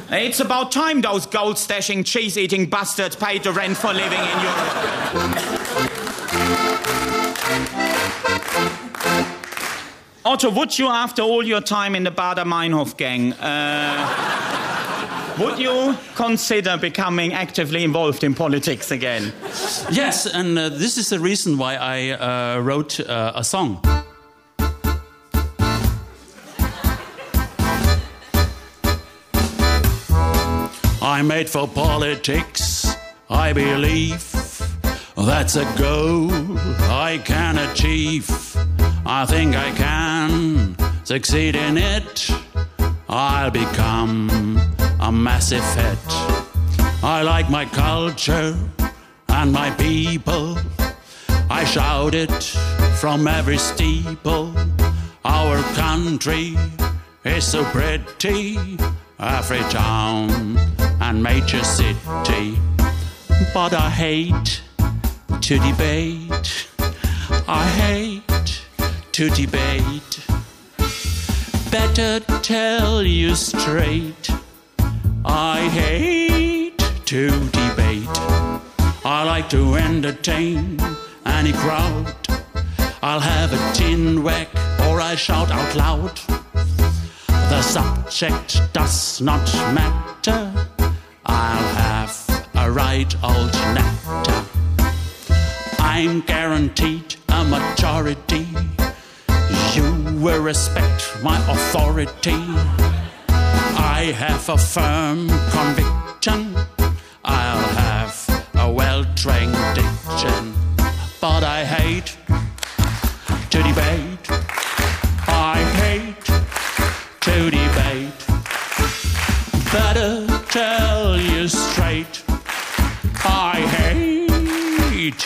It's 0.08 0.38
about 0.38 0.70
time 0.70 1.00
those 1.00 1.26
gold 1.26 1.56
stashing, 1.56 2.04
cheese 2.06 2.38
eating 2.38 2.70
bastards 2.70 3.16
paid 3.16 3.42
the 3.42 3.52
rent 3.52 3.76
for 3.76 3.92
living 3.92 4.20
in 4.20 4.40
Europe. 4.40 5.66
Otto, 10.24 10.50
would 10.50 10.78
you, 10.78 10.88
after 10.88 11.22
all 11.22 11.44
your 11.44 11.60
time 11.60 11.94
in 11.94 12.04
the 12.04 12.10
Baader 12.10 12.44
Meinhof 12.44 12.96
gang, 12.96 13.32
uh, 13.34 14.06
would 15.38 15.58
you 15.58 15.96
consider 16.14 16.76
becoming 16.76 17.32
actively 17.32 17.82
involved 17.82 18.22
in 18.22 18.34
politics 18.34 18.90
again? 18.90 19.32
Yes, 19.90 20.26
and 20.26 20.58
uh, 20.58 20.68
this 20.68 20.98
is 20.98 21.08
the 21.10 21.18
reason 21.18 21.58
why 21.58 21.76
I 21.76 22.10
uh, 22.10 22.60
wrote 22.60 23.00
uh, 23.00 23.32
a 23.34 23.42
song. 23.42 23.80
I'm 31.16 31.28
made 31.28 31.48
for 31.48 31.66
politics, 31.66 32.94
I 33.30 33.54
believe. 33.54 34.22
That's 35.16 35.56
a 35.56 35.64
goal 35.78 36.30
I 36.90 37.18
can 37.24 37.56
achieve. 37.56 38.28
I 39.06 39.24
think 39.24 39.56
I 39.56 39.70
can 39.70 40.76
succeed 41.04 41.56
in 41.56 41.78
it. 41.78 42.30
I'll 43.08 43.50
become 43.50 44.60
a 45.00 45.10
massive 45.10 45.64
hit. 45.74 46.06
I 47.02 47.22
like 47.22 47.48
my 47.48 47.64
culture 47.64 48.54
and 49.30 49.50
my 49.50 49.70
people. 49.70 50.58
I 51.48 51.64
shout 51.64 52.14
it 52.14 52.42
from 53.00 53.26
every 53.26 53.56
steeple. 53.56 54.52
Our 55.24 55.62
country 55.72 56.58
is 57.24 57.46
so 57.46 57.64
pretty. 57.64 58.58
Every 59.18 59.60
town 59.70 60.76
and 61.08 61.22
major 61.22 61.62
city. 61.62 62.58
But 63.54 63.72
I 63.72 63.88
hate 63.90 64.60
to 65.40 65.58
debate. 65.58 66.68
I 67.46 67.64
hate 67.82 68.62
to 69.12 69.30
debate. 69.30 70.12
Better 71.70 72.18
tell 72.42 73.04
you 73.04 73.36
straight. 73.36 74.28
I 75.24 75.68
hate 75.80 76.82
to 77.12 77.28
debate. 77.60 78.18
I 79.04 79.22
like 79.24 79.48
to 79.50 79.76
entertain 79.76 80.80
any 81.24 81.52
crowd. 81.52 82.14
I'll 83.00 83.20
have 83.20 83.52
a 83.52 83.72
tin 83.74 84.24
whack 84.24 84.48
or 84.88 85.00
I 85.00 85.14
shout 85.14 85.52
out 85.52 85.76
loud. 85.76 86.18
The 87.28 87.62
subject 87.62 88.60
does 88.72 89.20
not 89.20 89.46
matter. 89.72 90.75
I'll 91.26 91.74
have 91.74 92.50
a 92.54 92.70
right 92.70 93.12
old 93.22 93.52
nectar. 93.74 94.46
I'm 95.78 96.20
guaranteed 96.20 97.16
a 97.28 97.44
majority. 97.44 98.46
You 99.74 100.20
will 100.20 100.42
respect 100.42 101.10
my 101.22 101.38
authority. 101.50 102.42
I 103.28 104.12
have 104.16 104.48
a 104.48 104.56
firm 104.56 105.28
conviction. 105.50 106.75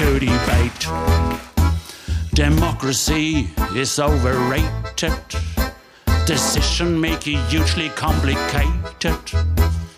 To 0.00 0.18
debate. 0.18 0.86
Democracy 2.32 3.50
is 3.76 3.98
overrated. 3.98 5.12
Decision 6.24 6.98
making 6.98 7.36
hugely 7.48 7.90
complicated. 7.90 9.20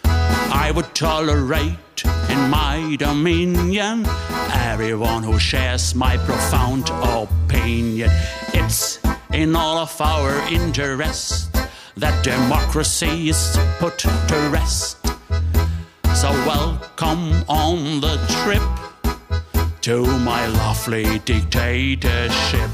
I 0.04 0.72
would 0.74 0.92
tolerate 0.96 2.04
in 2.28 2.50
my 2.50 2.96
dominion 2.98 4.04
everyone 4.52 5.22
who 5.22 5.38
shares 5.38 5.94
my 5.94 6.16
profound 6.16 6.90
opinion. 6.90 8.10
It's 8.54 8.98
in 9.32 9.54
all 9.54 9.78
of 9.78 10.00
our 10.00 10.36
interest 10.50 11.54
that 11.96 12.24
democracy 12.24 13.28
is 13.28 13.56
put 13.78 13.98
to 13.98 14.50
rest. 14.52 14.98
So 16.20 16.30
welcome 16.44 17.44
on 17.48 18.00
the 18.00 18.16
trip 18.42 18.81
to 19.82 20.06
my 20.20 20.46
lovely 20.46 21.18
dictatorship. 21.20 22.70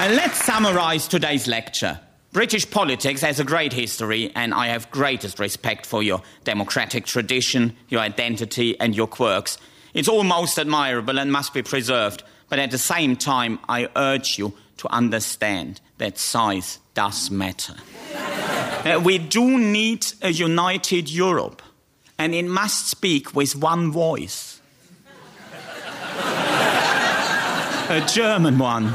And 0.00 0.16
let's 0.16 0.44
summarize 0.44 1.06
today's 1.06 1.46
lecture. 1.46 2.00
British 2.32 2.68
politics 2.68 3.20
has 3.20 3.38
a 3.38 3.44
great 3.44 3.72
history, 3.72 4.32
and 4.34 4.52
I 4.52 4.66
have 4.68 4.90
greatest 4.90 5.38
respect 5.38 5.86
for 5.86 6.02
your 6.02 6.20
democratic 6.42 7.06
tradition, 7.06 7.76
your 7.88 8.00
identity, 8.00 8.78
and 8.80 8.96
your 8.96 9.06
quirks. 9.06 9.56
It's 9.94 10.08
all 10.08 10.24
most 10.24 10.58
admirable 10.58 11.20
and 11.20 11.30
must 11.30 11.54
be 11.54 11.62
preserved, 11.62 12.24
but 12.48 12.58
at 12.58 12.70
the 12.70 12.78
same 12.78 13.16
time, 13.16 13.58
I 13.68 13.88
urge 13.96 14.38
you 14.38 14.54
to 14.78 14.88
understand 14.92 15.80
that 15.98 16.18
size 16.18 16.78
does 16.94 17.30
matter. 17.30 17.74
Uh, 18.14 19.00
we 19.02 19.18
do 19.18 19.58
need 19.58 20.06
a 20.22 20.30
united 20.30 21.10
Europe, 21.10 21.62
and 22.18 22.34
it 22.34 22.44
must 22.44 22.88
speak 22.88 23.34
with 23.34 23.56
one 23.56 23.90
voice 23.90 24.58
a 27.90 28.04
German 28.06 28.58
one. 28.58 28.88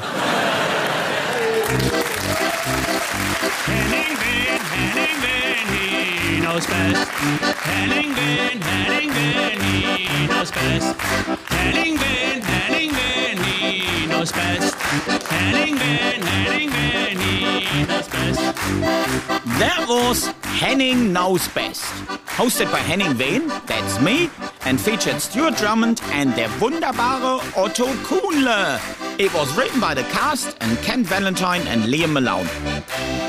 He 6.30 6.40
knows 6.42 6.68
best. 6.68 7.14
Best. 14.32 14.76
Henning 15.26 15.76
Wehn, 15.76 16.24
Henning 16.24 16.70
best. 17.88 18.10
That 19.60 19.86
was 19.88 20.28
Henning 20.60 21.12
Knows 21.12 21.48
Best. 21.50 21.84
Hosted 22.38 22.72
by 22.72 22.80
Henning 22.80 23.14
Wehn, 23.14 23.48
that's 23.66 24.00
me, 24.02 24.30
and 24.66 24.80
featured 24.80 25.22
Stuart 25.22 25.58
Drummond 25.58 26.02
and 26.12 26.34
der 26.36 26.48
wunderbare 26.60 27.42
Otto 27.58 27.88
Kuhnle. 28.06 28.80
It 29.20 29.34
was 29.34 29.56
written 29.58 29.80
by 29.80 29.94
the 29.94 30.04
cast 30.04 30.58
and 30.62 30.78
Ken 30.80 31.04
Valentine 31.04 31.68
and 31.68 31.84
Liam 31.84 32.14
Malone. 32.14 32.48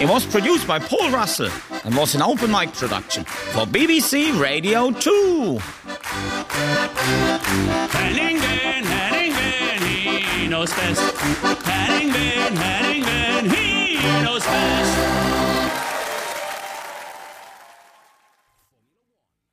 It 0.00 0.08
was 0.08 0.24
produced 0.26 0.66
by 0.66 0.78
Paul 0.78 1.10
Russell 1.10 1.50
and 1.84 1.96
was 1.96 2.14
an 2.14 2.22
open 2.22 2.50
mic 2.50 2.72
production 2.72 3.24
for 3.24 3.66
BBC 3.66 4.38
Radio 4.40 4.90
2. 4.90 5.58
Henning 7.90 8.38
he 8.38 8.83
knows 10.64 10.76
best. 10.76 11.16
Henning 11.66 12.10
Wehn, 12.12 13.50
he 13.54 14.22
knows 14.22 14.44
best. 14.44 15.53